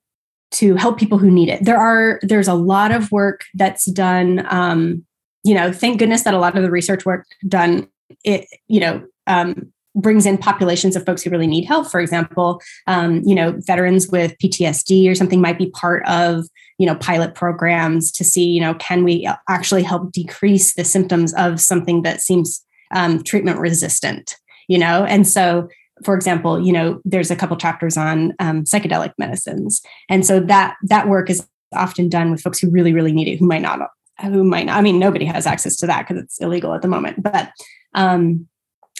to 0.52 0.76
help 0.76 0.98
people 0.98 1.16
who 1.16 1.30
need 1.30 1.48
it. 1.48 1.64
There 1.64 1.78
are 1.78 2.18
there's 2.22 2.48
a 2.48 2.54
lot 2.54 2.92
of 2.92 3.10
work 3.10 3.44
that's 3.54 3.86
done. 3.86 4.46
Um, 4.50 5.06
you 5.44 5.54
know, 5.54 5.72
thank 5.72 5.98
goodness 5.98 6.24
that 6.24 6.34
a 6.34 6.38
lot 6.38 6.56
of 6.56 6.62
the 6.62 6.70
research 6.70 7.06
work 7.06 7.26
done 7.48 7.88
it. 8.24 8.46
You 8.68 8.80
know, 8.80 9.06
um, 9.26 9.72
brings 9.94 10.26
in 10.26 10.38
populations 10.38 10.96
of 10.96 11.04
folks 11.04 11.22
who 11.22 11.30
really 11.30 11.46
need 11.46 11.64
help. 11.64 11.90
For 11.90 12.00
example, 12.00 12.60
um, 12.86 13.22
you 13.24 13.34
know, 13.34 13.54
veterans 13.66 14.08
with 14.08 14.36
PTSD 14.38 15.10
or 15.10 15.14
something 15.14 15.40
might 15.40 15.58
be 15.58 15.70
part 15.70 16.06
of 16.06 16.44
you 16.82 16.86
know 16.86 16.96
pilot 16.96 17.36
programs 17.36 18.10
to 18.10 18.24
see 18.24 18.44
you 18.44 18.60
know 18.60 18.74
can 18.74 19.04
we 19.04 19.28
actually 19.48 19.84
help 19.84 20.10
decrease 20.10 20.74
the 20.74 20.82
symptoms 20.82 21.32
of 21.34 21.60
something 21.60 22.02
that 22.02 22.20
seems 22.20 22.64
um, 22.90 23.22
treatment 23.22 23.60
resistant. 23.60 24.36
You 24.66 24.78
know, 24.78 25.04
and 25.04 25.26
so 25.26 25.68
for 26.04 26.16
example, 26.16 26.60
you 26.60 26.72
know, 26.72 27.00
there's 27.04 27.30
a 27.30 27.36
couple 27.36 27.56
chapters 27.56 27.96
on 27.96 28.32
um, 28.40 28.64
psychedelic 28.64 29.12
medicines, 29.16 29.80
and 30.08 30.26
so 30.26 30.40
that 30.40 30.74
that 30.82 31.08
work 31.08 31.30
is 31.30 31.46
often 31.72 32.08
done 32.08 32.32
with 32.32 32.40
folks 32.40 32.58
who 32.58 32.68
really 32.68 32.92
really 32.92 33.12
need 33.12 33.28
it, 33.28 33.38
who 33.38 33.46
might 33.46 33.62
not 33.62 33.78
who 34.20 34.42
might 34.42 34.66
not. 34.66 34.76
I 34.76 34.82
mean, 34.82 34.98
nobody 34.98 35.24
has 35.26 35.46
access 35.46 35.76
to 35.76 35.86
that 35.86 36.08
because 36.08 36.20
it's 36.20 36.40
illegal 36.40 36.74
at 36.74 36.82
the 36.82 36.88
moment, 36.88 37.22
but 37.22 37.52
um, 37.94 38.48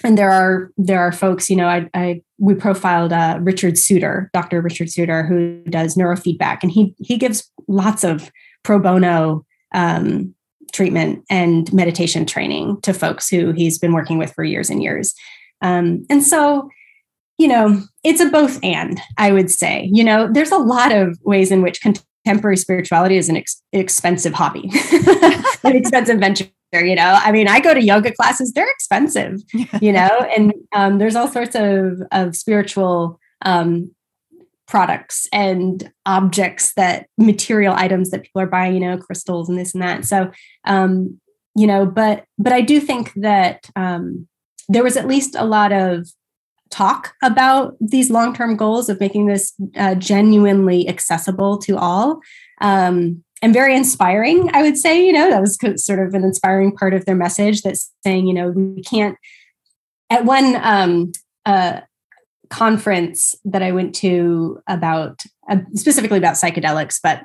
and 0.04 0.18
there 0.18 0.30
are 0.30 0.70
there 0.76 1.00
are 1.00 1.12
folks 1.12 1.48
you 1.50 1.56
know 1.56 1.66
i, 1.66 1.88
I 1.94 2.22
we 2.42 2.54
profiled 2.54 3.12
uh, 3.12 3.38
richard 3.40 3.78
suter 3.78 4.28
dr 4.32 4.60
richard 4.60 4.90
suter 4.90 5.24
who 5.24 5.62
does 5.70 5.94
neurofeedback 5.94 6.58
and 6.62 6.72
he 6.72 6.94
he 6.98 7.16
gives 7.16 7.50
lots 7.68 8.04
of 8.04 8.30
pro 8.62 8.78
bono 8.78 9.44
um, 9.74 10.34
treatment 10.72 11.24
and 11.30 11.72
meditation 11.72 12.26
training 12.26 12.80
to 12.82 12.92
folks 12.92 13.28
who 13.28 13.52
he's 13.52 13.78
been 13.78 13.92
working 13.92 14.18
with 14.18 14.32
for 14.32 14.44
years 14.44 14.68
and 14.68 14.82
years 14.82 15.14
um, 15.62 16.04
and 16.10 16.22
so 16.22 16.68
you 17.38 17.48
know 17.48 17.80
it's 18.04 18.20
a 18.20 18.26
both 18.26 18.58
and 18.62 19.00
i 19.18 19.32
would 19.32 19.50
say 19.50 19.88
you 19.92 20.02
know 20.04 20.30
there's 20.32 20.50
a 20.50 20.58
lot 20.58 20.92
of 20.92 21.18
ways 21.22 21.50
in 21.50 21.62
which 21.62 21.80
contemporary 22.24 22.56
spirituality 22.56 23.16
is 23.16 23.28
an 23.28 23.36
ex- 23.36 23.62
expensive 23.72 24.34
hobby, 24.34 24.70
an 25.64 25.76
expensive 25.76 26.18
venture. 26.18 26.46
You 26.72 26.94
know, 26.94 27.18
I 27.22 27.32
mean, 27.32 27.48
I 27.48 27.60
go 27.60 27.74
to 27.74 27.82
yoga 27.82 28.12
classes; 28.12 28.52
they're 28.52 28.70
expensive. 28.70 29.42
You 29.80 29.92
know, 29.92 30.26
and 30.36 30.52
um, 30.72 30.98
there's 30.98 31.16
all 31.16 31.28
sorts 31.28 31.54
of 31.54 32.02
of 32.12 32.36
spiritual 32.36 33.18
um, 33.42 33.94
products 34.66 35.26
and 35.32 35.92
objects 36.06 36.74
that 36.74 37.06
material 37.18 37.74
items 37.76 38.10
that 38.10 38.22
people 38.22 38.42
are 38.42 38.46
buying. 38.46 38.74
You 38.74 38.80
know, 38.80 38.98
crystals 38.98 39.48
and 39.48 39.58
this 39.58 39.74
and 39.74 39.82
that. 39.82 40.04
So, 40.04 40.30
um, 40.64 41.20
you 41.54 41.66
know, 41.66 41.84
but 41.84 42.24
but 42.38 42.52
I 42.52 42.60
do 42.60 42.80
think 42.80 43.12
that 43.16 43.68
um, 43.76 44.28
there 44.68 44.82
was 44.82 44.96
at 44.96 45.08
least 45.08 45.34
a 45.36 45.44
lot 45.44 45.72
of 45.72 46.08
talk 46.70 47.14
about 47.22 47.76
these 47.80 48.10
long 48.10 48.34
term 48.34 48.56
goals 48.56 48.88
of 48.88 48.98
making 48.98 49.26
this 49.26 49.52
uh, 49.76 49.94
genuinely 49.94 50.88
accessible 50.88 51.58
to 51.58 51.76
all. 51.76 52.20
Um, 52.60 53.22
and 53.42 53.52
very 53.52 53.76
inspiring, 53.76 54.48
I 54.54 54.62
would 54.62 54.78
say. 54.78 55.04
You 55.04 55.12
know, 55.12 55.28
that 55.30 55.40
was 55.40 55.58
sort 55.84 55.98
of 55.98 56.14
an 56.14 56.24
inspiring 56.24 56.74
part 56.74 56.94
of 56.94 57.04
their 57.04 57.16
message 57.16 57.62
that's 57.62 57.92
saying, 58.04 58.26
you 58.26 58.34
know, 58.34 58.50
we 58.50 58.82
can't. 58.82 59.16
At 60.08 60.24
one 60.24 60.56
um, 60.62 61.12
uh, 61.46 61.80
conference 62.50 63.34
that 63.46 63.62
I 63.62 63.72
went 63.72 63.94
to 63.96 64.60
about 64.66 65.22
uh, 65.48 65.58
specifically 65.74 66.18
about 66.18 66.34
psychedelics, 66.34 66.98
but 67.02 67.24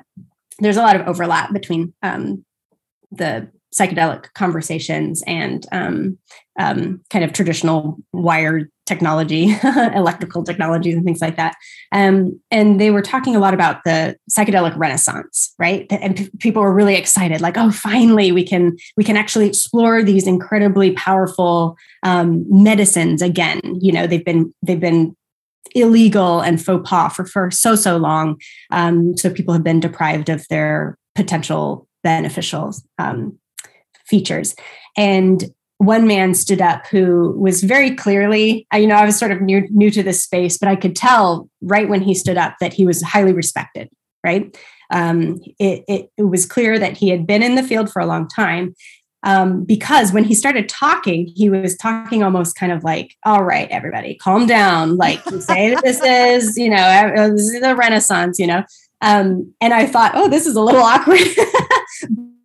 there's 0.58 0.78
a 0.78 0.82
lot 0.82 0.96
of 0.96 1.06
overlap 1.06 1.52
between 1.52 1.94
um, 2.02 2.44
the 3.12 3.50
psychedelic 3.74 4.32
conversations 4.34 5.22
and 5.26 5.66
um, 5.72 6.18
um, 6.58 7.00
kind 7.10 7.24
of 7.24 7.32
traditional 7.32 7.98
wired 8.12 8.70
technology, 8.86 9.54
electrical 9.94 10.42
technologies, 10.42 10.94
and 10.94 11.04
things 11.04 11.20
like 11.20 11.36
that. 11.36 11.54
Um, 11.92 12.40
and 12.50 12.80
they 12.80 12.90
were 12.90 13.02
talking 13.02 13.36
a 13.36 13.38
lot 13.38 13.54
about 13.54 13.84
the 13.84 14.16
psychedelic 14.30 14.76
renaissance, 14.76 15.54
right? 15.58 15.86
And 15.90 16.16
p- 16.16 16.30
people 16.38 16.62
were 16.62 16.72
really 16.72 16.96
excited, 16.96 17.40
like, 17.40 17.56
"Oh, 17.56 17.70
finally, 17.70 18.32
we 18.32 18.44
can 18.44 18.76
we 18.96 19.04
can 19.04 19.16
actually 19.16 19.46
explore 19.46 20.02
these 20.02 20.26
incredibly 20.26 20.92
powerful 20.92 21.76
um, 22.02 22.44
medicines 22.48 23.22
again." 23.22 23.60
You 23.80 23.92
know, 23.92 24.06
they've 24.06 24.24
been 24.24 24.52
they've 24.62 24.80
been 24.80 25.14
illegal 25.74 26.40
and 26.40 26.64
faux 26.64 26.88
pas 26.88 27.14
for, 27.14 27.26
for 27.26 27.50
so 27.50 27.76
so 27.76 27.98
long 27.98 28.40
um, 28.70 29.14
so 29.18 29.28
people 29.28 29.52
have 29.52 29.62
been 29.62 29.80
deprived 29.80 30.30
of 30.30 30.48
their 30.48 30.96
potential 31.14 31.86
beneficial 32.02 32.72
um, 32.98 33.38
features. 34.08 34.54
And 34.96 35.44
one 35.78 36.06
man 36.06 36.34
stood 36.34 36.60
up 36.60 36.86
who 36.88 37.38
was 37.38 37.62
very 37.62 37.94
clearly, 37.94 38.66
you 38.74 38.86
know, 38.86 38.96
I 38.96 39.04
was 39.04 39.18
sort 39.18 39.30
of 39.30 39.40
new, 39.40 39.66
new 39.70 39.90
to 39.92 40.02
this 40.02 40.22
space, 40.22 40.58
but 40.58 40.68
I 40.68 40.74
could 40.74 40.96
tell 40.96 41.48
right 41.62 41.88
when 41.88 42.02
he 42.02 42.14
stood 42.14 42.36
up 42.36 42.56
that 42.60 42.72
he 42.72 42.84
was 42.84 43.00
highly 43.02 43.32
respected, 43.32 43.88
right? 44.24 44.56
Um, 44.90 45.40
it, 45.58 45.84
it, 45.86 46.10
it, 46.16 46.22
was 46.22 46.46
clear 46.46 46.78
that 46.78 46.96
he 46.96 47.10
had 47.10 47.26
been 47.26 47.42
in 47.42 47.54
the 47.54 47.62
field 47.62 47.92
for 47.92 48.00
a 48.00 48.06
long 48.06 48.26
time 48.26 48.74
um, 49.22 49.64
because 49.64 50.12
when 50.12 50.24
he 50.24 50.34
started 50.34 50.68
talking, 50.68 51.30
he 51.34 51.50
was 51.50 51.76
talking 51.76 52.22
almost 52.22 52.56
kind 52.56 52.72
of 52.72 52.84
like, 52.84 53.14
all 53.24 53.44
right, 53.44 53.68
everybody, 53.70 54.14
calm 54.14 54.46
down. 54.46 54.96
Like, 54.96 55.20
you 55.30 55.40
say 55.40 55.76
this 55.82 56.00
is, 56.02 56.56
you 56.56 56.70
know, 56.70 57.32
this 57.32 57.48
is 57.48 57.60
the 57.60 57.74
Renaissance, 57.74 58.38
you 58.38 58.46
know. 58.46 58.64
Um, 59.00 59.54
and 59.60 59.74
I 59.74 59.86
thought, 59.86 60.12
oh, 60.14 60.28
this 60.28 60.46
is 60.46 60.56
a 60.56 60.62
little 60.62 60.82
awkward. 60.84 61.18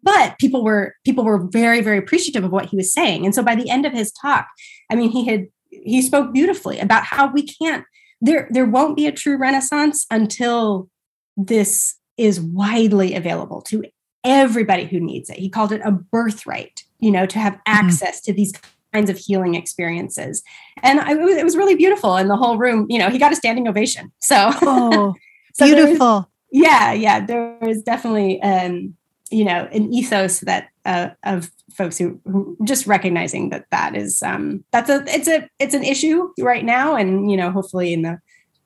But 0.03 0.37
people 0.37 0.63
were 0.63 0.95
people 1.05 1.23
were 1.23 1.47
very 1.47 1.81
very 1.81 1.97
appreciative 1.97 2.43
of 2.43 2.51
what 2.51 2.67
he 2.67 2.75
was 2.75 2.93
saying. 2.93 3.25
And 3.25 3.33
so 3.33 3.41
by 3.41 3.55
the 3.55 3.69
end 3.69 3.85
of 3.85 3.93
his 3.93 4.11
talk 4.11 4.47
i 4.89 4.95
mean 4.95 5.09
he 5.09 5.25
had 5.25 5.47
he 5.69 6.01
spoke 6.01 6.33
beautifully 6.33 6.79
about 6.79 7.03
how 7.03 7.31
we 7.31 7.43
can't 7.43 7.85
there 8.21 8.47
there 8.51 8.65
won't 8.65 8.95
be 8.95 9.07
a 9.07 9.11
true 9.11 9.37
renaissance 9.37 10.05
until 10.09 10.89
this 11.35 11.95
is 12.17 12.39
widely 12.39 13.15
available 13.15 13.61
to 13.61 13.83
everybody 14.23 14.85
who 14.85 14.99
needs 14.99 15.29
it. 15.29 15.37
He 15.37 15.49
called 15.49 15.71
it 15.71 15.81
a 15.83 15.91
birthright 15.91 16.83
you 16.99 17.11
know 17.11 17.25
to 17.25 17.39
have 17.39 17.53
mm-hmm. 17.53 17.87
access 17.87 18.21
mm-hmm. 18.21 18.31
to 18.31 18.35
these 18.35 18.53
kinds 18.93 19.09
of 19.09 19.17
healing 19.17 19.55
experiences. 19.55 20.43
And 20.83 20.99
I, 20.99 21.13
it, 21.13 21.19
was, 21.19 21.35
it 21.35 21.43
was 21.43 21.57
really 21.57 21.75
beautiful 21.75 22.15
and 22.15 22.29
the 22.29 22.37
whole 22.37 22.57
room. 22.57 22.85
You 22.89 22.99
know 22.99 23.09
he 23.09 23.17
got 23.19 23.33
a 23.33 23.35
standing 23.35 23.67
ovation. 23.67 24.11
So 24.19 24.51
oh 24.61 25.13
so 25.53 25.65
beautiful. 25.65 26.29
Yeah 26.51 26.93
yeah 26.93 27.25
there 27.25 27.57
was 27.61 27.81
definitely 27.81 28.41
um 28.41 28.95
you 29.31 29.45
know 29.45 29.67
an 29.71 29.93
ethos 29.93 30.41
that 30.41 30.69
uh, 30.85 31.09
of 31.23 31.49
folks 31.71 31.97
who, 31.97 32.19
who, 32.25 32.57
just 32.63 32.85
recognizing 32.87 33.49
that 33.49 33.65
that 33.71 33.95
is 33.95 34.21
um, 34.21 34.63
that's 34.71 34.89
a 34.89 35.03
it's 35.07 35.27
a 35.27 35.47
it's 35.59 35.73
an 35.73 35.83
issue 35.83 36.29
right 36.39 36.65
now 36.65 36.95
and 36.95 37.31
you 37.31 37.37
know 37.37 37.51
hopefully 37.51 37.93
in 37.93 38.01
the 38.01 38.19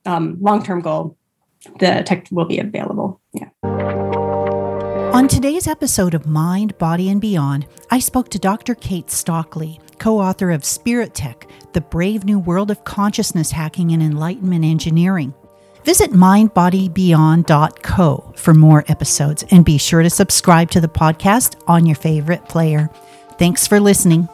um, 0.05 0.37
long-term 0.41 0.81
goal 0.81 1.17
the 1.79 2.03
tech 2.05 2.27
will 2.31 2.45
be 2.45 2.59
available 2.59 3.21
yeah 3.33 3.49
on 5.17 5.27
today's 5.27 5.65
episode 5.65 6.13
of 6.13 6.27
Mind, 6.27 6.77
Body, 6.77 7.09
and 7.09 7.19
Beyond, 7.19 7.65
I 7.89 7.97
spoke 7.97 8.29
to 8.29 8.37
Dr. 8.37 8.75
Kate 8.75 9.09
Stockly, 9.09 9.79
co 9.97 10.19
author 10.19 10.51
of 10.51 10.63
Spirit 10.63 11.15
Tech 11.15 11.49
The 11.73 11.81
Brave 11.81 12.23
New 12.23 12.37
World 12.37 12.69
of 12.69 12.83
Consciousness 12.83 13.49
Hacking 13.49 13.93
and 13.93 14.03
Enlightenment 14.03 14.63
Engineering. 14.63 15.33
Visit 15.87 16.11
mindbodybeyond.co 16.11 18.33
for 18.35 18.53
more 18.53 18.83
episodes 18.89 19.45
and 19.49 19.63
be 19.63 19.77
sure 19.77 20.03
to 20.03 20.09
subscribe 20.09 20.69
to 20.71 20.81
the 20.81 20.89
podcast 20.89 21.55
on 21.65 21.85
your 21.85 21.95
favorite 21.95 22.49
player. 22.49 22.89
Thanks 23.39 23.67
for 23.67 23.79
listening. 23.79 24.27